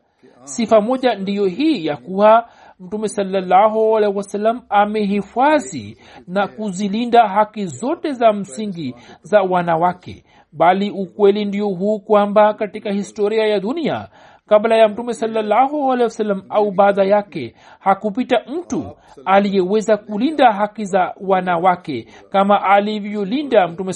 Sifa 0.44 0.80
moja 0.80 1.14
ndiyo 1.14 1.46
hii 1.46 1.86
ya 1.86 1.96
kuwa 1.96 2.48
mtume 2.80 3.09
salallahu 3.09 3.96
alaihi 3.96 4.16
wasallam 4.16 4.62
amehifadhi 4.68 5.98
na 6.26 6.48
kuzilinda 6.48 7.28
haki 7.28 7.66
zote 7.66 8.12
za 8.12 8.32
msingi 8.32 8.94
za 9.22 9.42
wanawake. 9.42 10.24
Bali 10.53 10.90
ukweli 10.90 11.44
ndio 11.44 11.68
huu 11.68 12.01
kwamba 12.01 12.55
katika 12.55 12.92
historia 12.92 13.46
ya 13.46 13.61
dunia 13.61 14.09
kabla 14.51 14.76
ya 14.76 14.88
mtume 14.88 15.07
wasallam 16.03 16.42
au 16.48 16.70
baada 16.70 17.05
yake 17.05 17.55
hakupita 17.78 18.42
mtu 18.46 18.96
aliyeweza 19.24 19.96
kulinda 19.96 20.53
haki 20.53 20.84
za 20.84 21.14
wanawake 21.20 22.07
kama 22.30 22.62
alivyolinda 22.62 23.68
mtume 23.68 23.92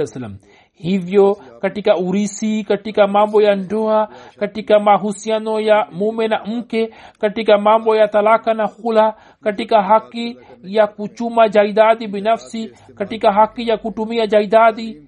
wasallam. 0.00 0.36
Hivyo 0.74 1.36
katika 1.60 1.96
urisi 1.96 2.64
katika 2.64 3.06
mambo 3.06 3.42
ya 3.42 3.54
ndoa 3.54 4.08
katika 4.38 4.78
mahusiano 4.80 5.60
ya 5.60 5.86
mume 5.92 6.28
na 6.28 6.44
mke 6.44 6.90
katika 7.20 7.58
mambo 7.58 7.96
ya 7.96 8.08
talaka 8.08 8.54
na 8.54 8.66
hula 8.66 9.14
katika 9.42 9.82
haki 9.82 10.38
ya 10.62 10.86
kuchuma 10.86 11.48
jaidadi 11.48 12.06
binafsi 12.08 12.72
katika 12.94 13.32
haki 13.32 13.68
ya 13.68 13.76
kutumia 13.78 14.26
jaidadi 14.26 15.02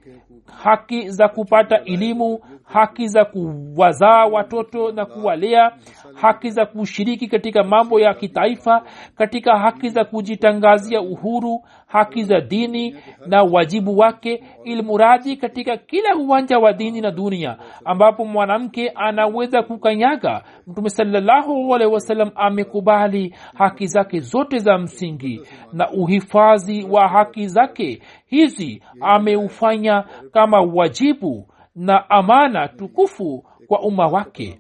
haki 0.63 1.11
za 1.11 1.29
kupata 1.29 1.85
elimu 1.85 2.41
haki 2.65 3.09
za 3.09 3.25
kuwazaa 3.25 4.27
watoto 4.27 4.93
na 4.93 5.07
kuwalea 5.07 5.73
haki 6.15 6.51
za 6.51 6.67
kushiriki 6.67 7.27
katika 7.29 7.63
mambo 7.65 8.01
ya 8.01 8.15
kitaifa 8.15 8.83
katika 9.17 9.59
haki 9.59 9.89
za 9.89 10.05
kujitangazia 10.05 11.01
uhuru 11.01 11.63
haki 11.95 12.25
za 12.25 12.41
dini 12.41 12.97
na 13.27 13.43
wajibu 13.43 13.99
wake 13.99 14.45
ilmuradi 14.65 15.37
katika 15.37 15.77
kila 15.77 16.17
uwanja 16.17 16.59
wa 16.59 16.73
dini 16.73 17.01
na 17.01 17.11
dunia 17.11 17.57
ambapo 17.85 18.25
mwanamke 18.25 18.89
anaweza 18.89 19.63
kukanyaga. 19.63 20.43
Mtume 20.67 20.91
salallahu 20.91 21.75
alehi 21.75 22.31
amekubali 22.35 23.35
haki 23.55 23.87
zake 23.87 24.21
zote 24.21 24.59
za 24.59 24.79
msingi 24.79 25.41
na 25.73 25.91
uhifadhi 25.91 26.85
wa 26.91 27.09
haki 27.09 27.47
zake. 27.49 28.03
Hizi 28.27 28.83
ameufanya 29.01 30.05
kama 30.33 30.61
wajibu 30.61 31.49
na 31.77 32.11
amana 32.11 32.69
tukufu 32.69 33.45
kwa 33.67 33.81
umma 33.81 34.07
wake. 34.07 34.59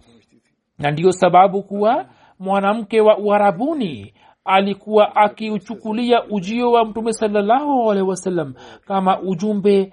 Na 0.78 0.90
ndiyo 0.90 1.12
sababu 1.12 1.62
kuwa 1.62 2.06
mwanamke 2.38 3.00
wa 3.00 3.18
uharabuni 3.18 4.14
alikuwa 4.44 5.16
akiuchukulia 5.16 6.24
ujio 6.30 6.72
wa 6.72 6.84
mtume 6.84 7.12
salallahu 7.12 7.90
alehi 7.90 8.08
wasallam 8.08 8.54
kama 8.86 9.20
ujumbe 9.20 9.92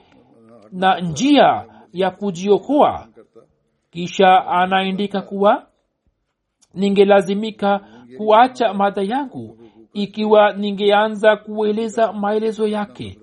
na 0.72 1.00
njia 1.00 1.66
ya 1.94 2.12
kujiokoa. 2.12 3.08
Kisha 3.92 4.48
anaandika 4.48 5.22
kuwa 5.22 5.68
ningelazimika 6.74 7.80
kuacha 8.18 8.74
mada 8.74 9.02
yangu 9.02 9.58
ikiwa 9.94 10.54
ningeanza 10.54 11.36
kueleza 11.36 12.14
maelezo 12.14 12.68
yake. 12.68 13.20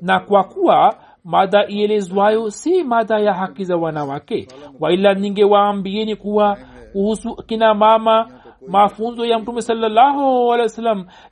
Na 0.00 0.20
kwa 0.20 0.44
kuwa 0.44 0.94
mada 1.24 1.66
ielezwayo 1.68 2.50
si 2.50 2.82
mada 2.84 3.18
ya 3.18 3.34
haki 3.34 3.64
za 3.64 3.76
wanawake 3.76 4.48
waila 4.80 5.14
ningewaambieni 5.14 6.16
kuwa 6.16 6.58
kuhusu 6.92 7.36
kina 7.36 7.74
mama 7.74 8.41
mafunzo 8.68 9.24
ya 9.26 9.38
mtume 9.38 9.62
salallahu 9.62 10.54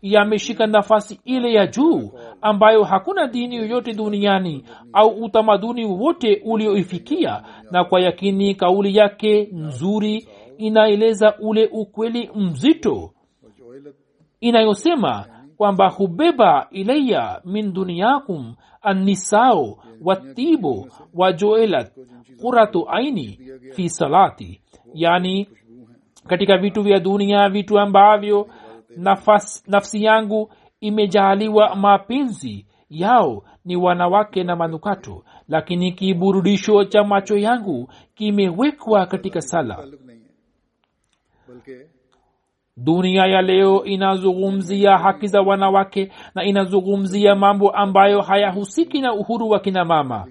yameshika 0.02 0.66
nafasi 0.66 1.20
ile 1.24 1.52
ya 1.52 1.66
juu 1.66 2.10
ambayo 2.40 2.84
hakuna 2.84 3.26
dini 3.26 3.56
yoyote 3.56 3.92
duniani 3.92 4.64
au 4.92 5.08
utamaduni 5.08 5.84
wote 5.84 6.42
ulioifikia 6.44 7.42
na 7.70 7.84
kwa 7.84 8.00
yakini 8.00 8.54
kauli 8.54 8.96
yake 8.96 9.48
nzuri 9.52 10.28
inaeleza 10.58 11.34
ule 11.38 11.68
ukweli 11.72 12.30
mzito 12.34 13.10
inayosema 14.40 15.26
kwamba 15.56 15.88
hubeba 15.88 16.66
ilaya 16.70 17.40
min 17.44 17.72
duniyakum 17.72 18.54
annisao 18.82 19.78
watibo 20.04 20.86
wajoelat 21.14 21.92
quratu 22.40 22.88
aini 22.90 23.38
fi 23.72 23.88
salati 23.88 24.60
yani 24.94 25.48
katika 26.26 26.58
vitu 26.58 26.82
vya 26.82 26.98
dunia 27.00 27.48
vitu 27.48 27.78
ambavyo 27.78 28.48
nafas, 28.96 29.64
nafsi 29.68 30.04
yangu 30.04 30.52
imejaaliwa 30.80 31.76
mapenzi 31.76 32.66
yao 32.90 33.42
ni 33.64 33.76
wanawake 33.76 34.44
na 34.44 34.56
manukato 34.56 35.24
lakini 35.48 35.92
kiburudisho 35.92 36.84
cha 36.84 37.04
macho 37.04 37.36
yangu 37.38 37.88
kimewekwa 38.14 39.06
katika 39.06 39.40
sala. 39.40 39.84
Dunia 42.76 43.26
ya 43.26 43.42
leo 43.42 43.84
inazungumzia 43.84 44.98
haki 44.98 45.26
za 45.26 45.40
wanawake 45.40 46.12
na 46.34 46.44
inazungumzia 46.44 47.34
mambo 47.34 47.70
ambayo 47.70 48.20
hayahusiki 48.20 49.00
na 49.00 49.14
uhuru 49.14 49.50
wa 49.50 49.60
kina 49.60 49.84
mama 49.84 50.26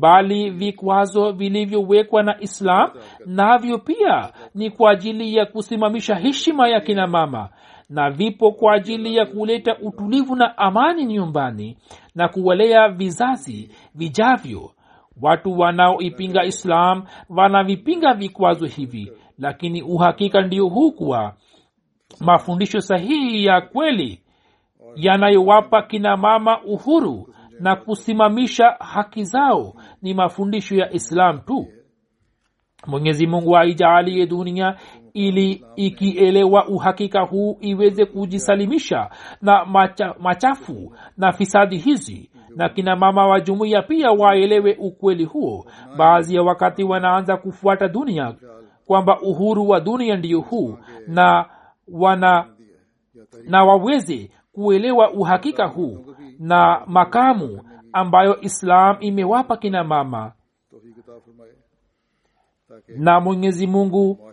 bali 0.00 0.50
vikwazo 0.50 1.32
vilivyowekwa 1.32 2.22
na 2.22 2.40
islam 2.40 2.90
navyo 3.26 3.78
pia 3.78 4.32
ni 4.54 4.70
kwa 4.70 4.90
ajili 4.90 5.34
ya 5.36 5.46
kusimamisha 5.46 6.14
heshima 6.14 6.68
ya 6.68 6.80
kina 6.80 7.06
mama 7.06 7.48
na 7.90 8.10
vipo 8.10 8.52
kwa 8.52 8.74
ajili 8.74 9.16
ya 9.16 9.26
kuleta 9.26 9.76
utulivu 9.82 10.36
na 10.36 10.58
amani 10.58 11.04
nyumbani 11.04 11.76
na 12.14 12.28
kuwalea 12.28 12.88
vizazi 12.88 13.70
vijavyo. 13.94 14.70
Watu 15.22 15.58
wanaoipinga 15.58 16.44
islam 16.44 17.04
wanavipinga 17.28 18.14
vikwazo 18.14 18.66
hivi 18.66 19.12
lakini 19.38 19.82
uhakika 19.82 20.40
ndio 20.40 20.68
huu 20.68 20.92
kuwa 20.92 21.34
mafundisho 22.20 22.80
sahihi 22.80 23.44
ya 23.44 23.60
kweli 23.60 24.22
yanayowapa 24.96 25.82
kina 25.82 26.16
mama 26.16 26.62
uhuru 26.64 27.34
na 27.60 27.76
kusimamisha 27.76 28.70
haki 28.78 29.24
zao 29.24 29.74
ni 30.02 30.14
mafundisho 30.14 30.76
ya 30.76 30.92
islam 30.92 31.40
tu. 31.40 31.66
Mwenyezi 32.86 33.26
mungu 33.26 33.56
aijaalie 33.56 34.26
dunia 34.26 34.76
ili 35.14 35.64
ikielewa 35.76 36.68
uhakika 36.68 37.20
huu 37.20 37.58
iweze 37.60 38.04
kujisalimisha 38.06 39.10
na 39.42 39.64
macha, 39.64 40.14
machafu 40.20 40.96
na 41.16 41.32
fisadi 41.32 41.78
hizi. 41.78 42.30
Na 42.56 42.68
kina 42.68 42.96
mama 42.96 43.26
wa 43.26 43.40
jumuiya 43.40 43.82
pia 43.82 44.10
waelewe 44.10 44.76
ukweli 44.80 45.24
huo. 45.24 45.66
Baadhi 45.96 46.34
ya 46.36 46.42
wakati 46.42 46.84
wanaanza 46.84 47.36
kufuata 47.36 47.88
dunia 47.88 48.34
kwamba 48.86 49.20
uhuru 49.20 49.68
wa 49.68 49.80
dunia 49.80 50.16
ndio 50.16 50.40
huu 50.40 50.78
na 51.06 51.46
wana 51.88 52.46
na 53.44 53.64
waweze 53.64 54.30
kuelewa 54.56 55.10
uhakika 55.12 55.66
huu 55.66 56.04
na 56.38 56.82
makamu 56.86 57.62
ambayo 57.92 58.40
islam 58.40 58.96
imewapa 59.00 59.56
kina 59.56 59.84
mama. 59.84 60.32
Na 62.96 63.20
mwenyezi 63.20 63.66
mungu 63.66 64.30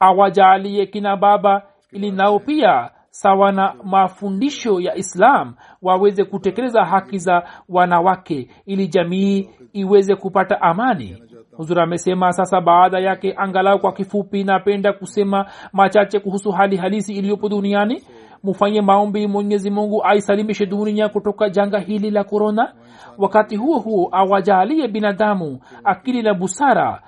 awajalie 0.00 0.86
kina 0.86 1.16
baba 1.16 1.62
ili 1.92 2.10
nao 2.10 2.38
pia 2.38 2.90
sawa 3.10 3.52
na 3.52 3.74
mafundisho 3.84 4.80
ya 4.80 4.94
islam 4.96 5.54
waweze 5.82 6.24
kutekeleza 6.24 6.84
haki 6.84 7.18
za 7.18 7.48
wanawake 7.68 8.48
ili 8.66 8.88
jamii 8.88 9.50
iweze 9.72 10.14
kupata 10.16 10.60
amani. 10.62 11.22
Huzuri 11.56 11.80
amesema 11.80 12.32
sasa 12.32 12.60
baada 12.60 12.98
yake 12.98 13.34
angalau 13.36 13.78
kwa 13.78 13.92
kifupi 13.92 14.44
napenda 14.44 14.92
kusema 14.92 15.46
machache 15.72 16.20
kuhusu 16.20 16.50
hali 16.52 16.76
halisi 16.76 17.12
iliyopo 17.14 17.48
duniani 17.48 18.02
mufanye 18.44 18.80
maombi 18.80 19.26
mwenyezi 19.26 19.70
mungu 19.70 20.04
aisalimishe 20.04 20.66
dunia 20.66 21.08
kutoka 21.08 21.50
janga 21.50 21.78
hili 21.78 22.10
la 22.10 22.24
korona 22.24 22.74
wakati 23.18 23.56
huo 23.56 23.78
huo 23.78 24.08
awajalie 24.12 24.88
binadamu 24.88 25.60
akili 25.84 26.22
na 26.22 26.34
busara. 26.34 27.02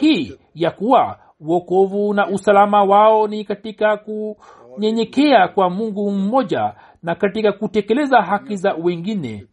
Hii 0.00 0.32
ya 0.54 0.70
kuwa 0.70 1.18
wokovu 1.40 2.14
na 2.14 2.28
usalama 2.28 2.82
wao 2.84 3.28
ni 3.28 3.44
katika 3.44 3.96
kunyenyekea 3.96 5.48
kwa 5.48 5.70
mungu 5.70 6.10
mmoja 6.10 6.74
na 7.02 7.14
katika 7.14 7.52
kutekeleza 7.52 8.22
haki 8.22 8.56
za 8.56 8.74
wengine 8.74 9.46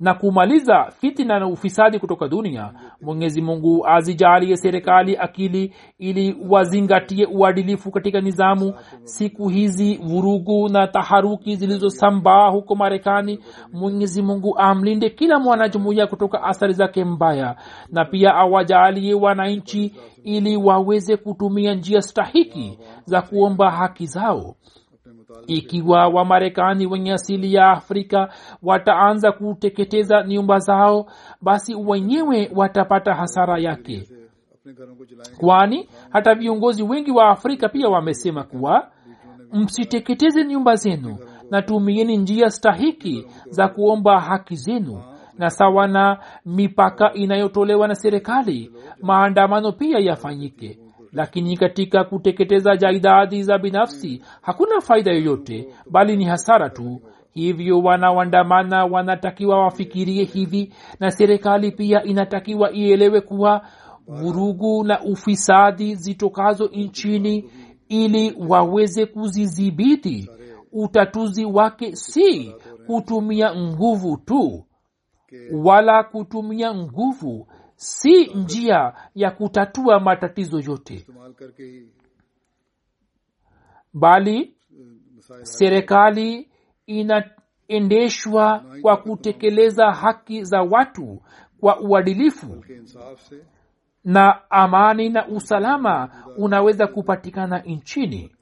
na 0.00 0.14
kumaliza 0.14 0.84
fitina 1.00 1.38
na 1.38 1.46
ufisadi 1.46 1.98
kutoka 1.98 2.28
dunia 2.28 2.72
mwenyezi 3.02 3.42
mungu 3.42 3.86
azijalie 3.86 4.56
serikali 4.56 5.16
akili 5.16 5.74
ili 5.98 6.36
wazingatie 6.48 7.26
uadilifu 7.26 7.90
katika 7.90 8.20
nizamu. 8.20 8.74
Siku 9.02 9.48
hizi 9.48 9.96
vurugu 9.96 10.68
na 10.68 10.86
taharuki 10.86 11.56
zilizosambaa 11.56 12.48
huko 12.50 12.74
marekani 12.74 13.38
mwenyezi 13.72 14.22
mungu 14.22 14.58
amlinde 14.58 15.10
kila 15.10 15.38
mwanajumuiya 15.38 16.06
kutoka 16.06 16.42
athari 16.42 16.72
zake 16.72 17.04
mbaya 17.04 17.56
na 17.92 18.04
pia 18.04 18.34
awajalie 18.34 19.14
wananchi 19.14 19.94
ili 20.24 20.56
waweze 20.56 21.16
kutumia 21.16 21.74
njia 21.74 22.02
stahiki 22.02 22.78
za 23.04 23.22
kuomba 23.22 23.70
haki 23.70 24.06
zao 24.06 24.54
ikiwa 25.46 26.08
wamarekani 26.08 26.86
wenye 26.86 27.12
asili 27.12 27.54
ya 27.54 27.70
afrika 27.70 28.28
wataanza 28.62 29.32
kuteketeza 29.32 30.22
nyumba 30.22 30.58
zao 30.58 31.06
basi 31.42 31.74
wenyewe 31.74 32.50
watapata 32.54 33.14
hasara 33.14 33.58
yake. 33.58 34.08
Kwani 35.38 35.88
hata 36.10 36.34
viongozi 36.34 36.82
wengi 36.82 37.10
wa 37.10 37.28
afrika 37.28 37.68
pia 37.68 37.88
wamesema 37.88 38.42
kuwa 38.44 38.88
msiteketeze 39.52 40.44
nyumba 40.44 40.74
zenu 40.76 41.18
na 41.50 41.62
tumieni 41.62 42.16
njia 42.16 42.50
stahiki 42.50 43.26
za 43.50 43.68
kuomba 43.68 44.20
haki 44.20 44.56
zenu 44.56 45.02
na 45.38 45.50
sawa 45.50 45.86
na 45.88 46.18
mipaka 46.46 47.12
inayotolewa 47.12 47.88
na 47.88 47.94
serikali 47.94 48.72
maandamano 49.02 49.72
pia 49.72 49.98
yafanyike 49.98 50.78
lakini 51.16 51.56
katika 51.56 52.04
kuteketeza 52.04 52.76
jaidadi 52.76 53.42
za 53.42 53.58
binafsi 53.58 54.22
hakuna 54.42 54.80
faida 54.80 55.12
yoyote 55.12 55.68
bali 55.90 56.16
ni 56.16 56.24
hasara 56.24 56.70
tu. 56.70 57.00
Hivyo 57.32 57.78
wanaoandamana 57.80 58.84
wanatakiwa 58.84 59.58
wafikirie 59.64 60.24
hivi 60.24 60.72
na 61.00 61.10
serikali 61.10 61.72
pia 61.72 62.02
inatakiwa 62.04 62.72
ielewe 62.72 63.20
kuwa 63.20 63.66
vurugu 64.06 64.84
na 64.84 65.00
ufisadi 65.04 65.94
zitokazo 65.94 66.70
nchini 66.72 67.50
ili 67.88 68.34
waweze 68.48 69.06
kuzidhibiti 69.06 70.30
utatuzi 70.72 71.44
wake 71.44 71.96
si 71.96 72.54
kutumia 72.86 73.54
nguvu 73.56 74.16
tu 74.16 74.64
wala 75.64 76.02
kutumia 76.04 76.74
nguvu 76.74 77.48
si 77.76 78.26
njia 78.34 78.92
ya 79.14 79.30
kutatua 79.30 80.00
matatizo 80.00 80.60
yote. 80.60 81.06
bali 83.94 84.56
serikali 85.42 86.50
inaendeshwa 86.86 88.64
kwa 88.82 88.96
kutekeleza 88.96 89.92
haki 89.92 90.44
za 90.44 90.62
watu 90.62 91.22
kwa 91.60 91.80
uadilifu 91.80 92.64
na 94.04 94.50
amani 94.50 95.08
na 95.08 95.28
usalama 95.28 96.24
unaweza 96.36 96.86
kupatikana 96.86 97.58
nchini. 97.58 98.32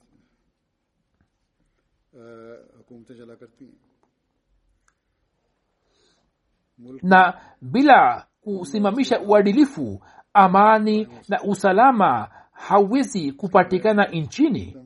na 7.02 7.40
bila 7.60 8.26
kusimamisha 8.44 9.20
uadilifu 9.20 10.00
amani 10.34 11.08
na 11.28 11.42
usalama 11.42 12.28
hauwezi 12.52 13.32
kupatikana 13.32 14.06
nchini 14.06 14.76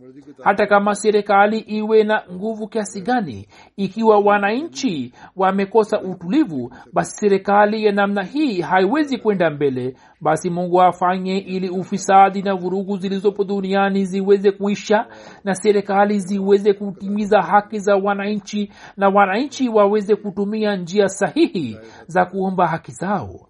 hata 0.44 0.66
kama 0.66 0.94
serikali 0.94 1.58
iwe 1.58 2.04
na 2.04 2.22
nguvu 2.32 2.68
kiasi 2.68 3.00
gani 3.00 3.48
ikiwa 3.76 4.18
wananchi 4.18 5.12
wamekosa 5.36 6.00
utulivu 6.00 6.72
basi 6.92 7.16
serikali 7.16 7.84
ya 7.84 7.92
namna 7.92 8.22
hii 8.22 8.60
haiwezi 8.60 9.18
kwenda 9.18 9.50
mbele. 9.50 9.96
Basi 10.20 10.50
mungu 10.50 10.82
afanye 10.82 11.38
ili 11.38 11.68
ufisadi 11.68 12.42
na 12.42 12.54
vurugu 12.54 12.96
zilizopo 12.96 13.44
duniani 13.44 14.04
ziweze 14.04 14.50
kuisha 14.52 15.06
na 15.44 15.54
serikali 15.54 16.18
ziweze 16.18 16.72
kutimiza 16.72 17.42
haki 17.42 17.78
za 17.78 17.96
wananchi 17.96 18.72
na 18.96 19.08
wananchi 19.08 19.68
waweze 19.68 20.16
kutumia 20.16 20.76
njia 20.76 21.08
sahihi 21.08 21.78
za 22.06 22.24
kuomba 22.24 22.66
haki 22.66 22.92
zao. 22.92 23.48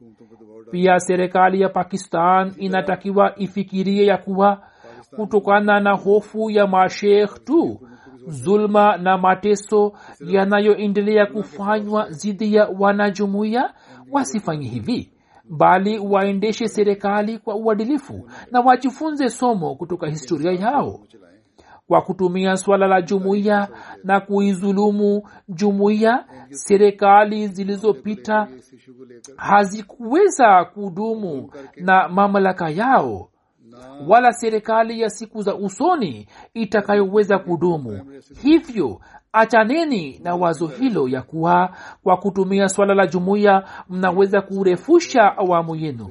Pia 0.71 1.01
serikali 1.01 1.61
ya 1.61 1.69
pakistan 1.69 2.53
inatakiwa 2.59 3.39
ifikirie 3.39 4.07
ya 4.07 4.17
kuwa 4.19 4.63
kutokana 5.17 5.81
na 5.81 5.93
hofu 5.97 6.51
ya 6.51 6.67
mashekh 6.67 7.45
tu 7.45 7.81
zulma 8.27 8.97
na 8.97 9.19
mateso 9.19 9.93
yanayoendelea 10.21 11.27
kufanywa 11.27 12.09
dhidi 12.11 12.55
ya 12.55 12.69
wanajumuiya 12.79 13.75
wasifanye 14.13 14.69
hivi 14.69 15.13
bali 15.51 15.99
waendeshe 15.99 16.69
serikali 16.69 17.39
kwa 17.39 17.55
uadilifu 17.57 18.31
na 18.51 18.61
wajifunze 18.61 19.29
somo 19.29 19.75
kutoka 19.75 20.07
historia 20.07 20.53
yao. 20.53 21.01
Kwa 21.89 22.03
kutumia 22.03 22.57
swala 22.57 22.87
la 22.87 23.03
jumuiya 23.03 23.69
na 24.05 24.21
kuizulumu 24.21 25.23
jumuiya 25.49 26.25
serikali 26.51 27.49
zilizopita 27.49 28.49
hazikuweza 29.37 30.65
kudumu 30.65 31.51
na 31.77 32.09
mamlaka 32.09 32.71
yao 32.71 33.31
wala 34.09 34.33
serikali 34.33 35.01
ya 35.01 35.11
siku 35.11 35.43
za 35.43 35.55
usoni 35.55 36.29
itakayoweza 36.55 37.39
kudumu. 37.39 38.01
Hivyo 38.43 39.01
achaneni 39.33 40.19
na 40.25 40.35
wazo 40.35 40.67
hilo 40.67 41.09
ya 41.09 41.23
kuwa 41.23 41.77
kwa 42.03 42.17
kutumia 42.17 42.69
swala 42.69 42.95
la 42.95 43.07
jumuiya 43.07 43.65
mnaweza 43.89 44.41
kurefusha 44.41 45.37
awamu 45.39 45.77
yenu. 45.77 46.11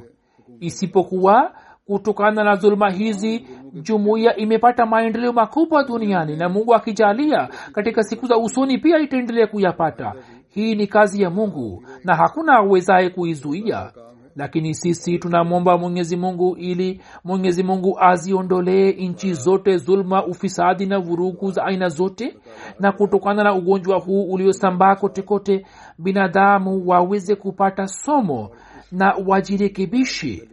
Isipokuwa 0.59 1.51
kutokana 1.85 2.43
na 2.43 2.55
dhuluma 2.55 2.89
hizi 2.91 3.47
jumuiya 3.73 4.35
imepata 4.35 4.85
maendeleo 4.85 5.33
makubwa 5.33 5.83
duniani 5.83 6.35
na 6.35 6.49
mungu 6.49 6.75
akijalia 6.75 7.49
katika 7.73 8.03
siku 8.03 8.25
za 8.27 8.37
usoni 8.37 8.77
pia 8.77 8.99
itaendelea 8.99 9.47
kuyapata. 9.47 10.13
Hii 10.49 10.75
ni 10.75 10.87
kazi 10.87 11.21
ya 11.21 11.29
mungu 11.29 11.83
na 12.03 12.15
hakuna 12.15 12.53
awezaye 12.53 13.09
kuizuia 13.09 13.91
lakini 14.37 14.73
sisi 14.75 15.19
tunamwomba 15.19 15.77
mwenyezi 15.77 16.17
mungu 16.17 16.55
ili 16.57 17.01
mwenyezi 17.23 17.63
mungu 17.63 17.99
aziondolee 17.99 18.91
nchi 18.91 19.33
zote 19.33 19.77
zulma 19.77 20.25
ufisadi 20.25 20.85
na 20.85 20.99
vurugu 20.99 21.51
za 21.51 21.65
aina 21.65 21.89
zote 21.89 22.37
na 22.79 22.91
kutokana 22.91 23.43
na 23.43 23.53
ugonjwa 23.53 23.99
huu 23.99 24.23
uliosambaa 24.31 24.95
kotekote 24.95 25.65
binadamu 25.99 26.87
waweze 26.87 27.35
kupata 27.35 27.87
somo 27.87 28.49
na 28.91 29.15
wajirekebishi 29.27 30.49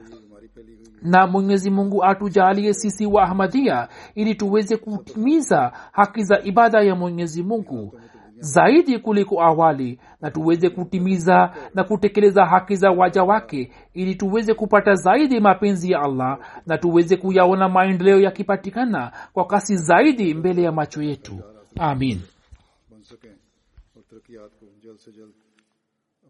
na 1.02 1.26
mwenyezi 1.26 1.70
mungu 1.70 2.04
atujalie 2.04 2.74
sisi 2.74 3.06
wa 3.06 3.22
ahmadia 3.22 3.88
ili 4.14 4.34
tuweze 4.34 4.76
kutimiza 4.76 5.72
haki 5.92 6.24
za 6.24 6.40
ibada 6.42 6.80
ya 6.82 6.94
mwenyezi 6.94 7.42
mungu 7.42 7.98
zaidi 8.38 8.98
kuliko 8.98 9.42
awali 9.42 9.98
na 10.20 10.30
tuweze 10.30 10.70
kutimiza 10.70 11.54
na 11.74 11.84
kutekeleza 11.84 12.46
haki 12.46 12.76
za 12.76 12.90
waja 12.90 13.22
wake 13.22 13.72
ili 13.94 14.14
tuweze 14.14 14.54
kupata 14.54 14.94
zaidi 14.94 15.40
mapenzi 15.40 15.92
ya 15.92 16.00
allah 16.02 16.38
na 16.66 16.78
tuweze 16.78 17.16
kuyaona 17.16 17.68
maendeleo 17.68 18.20
yakipatikana 18.20 19.12
kwa 19.32 19.46
kasi 19.46 19.76
zaidi 19.76 20.34
mbele 20.34 20.62
ya 20.62 20.72
macho 20.72 21.02
yetu. 21.02 21.40
Amin. 21.78 22.20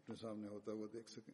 اپنے 0.04 0.16
سامنے 0.20 0.48
ہوتا 0.48 0.72
ہوا 0.72 0.86
دیکھ 0.92 1.08
سکیں 1.10 1.33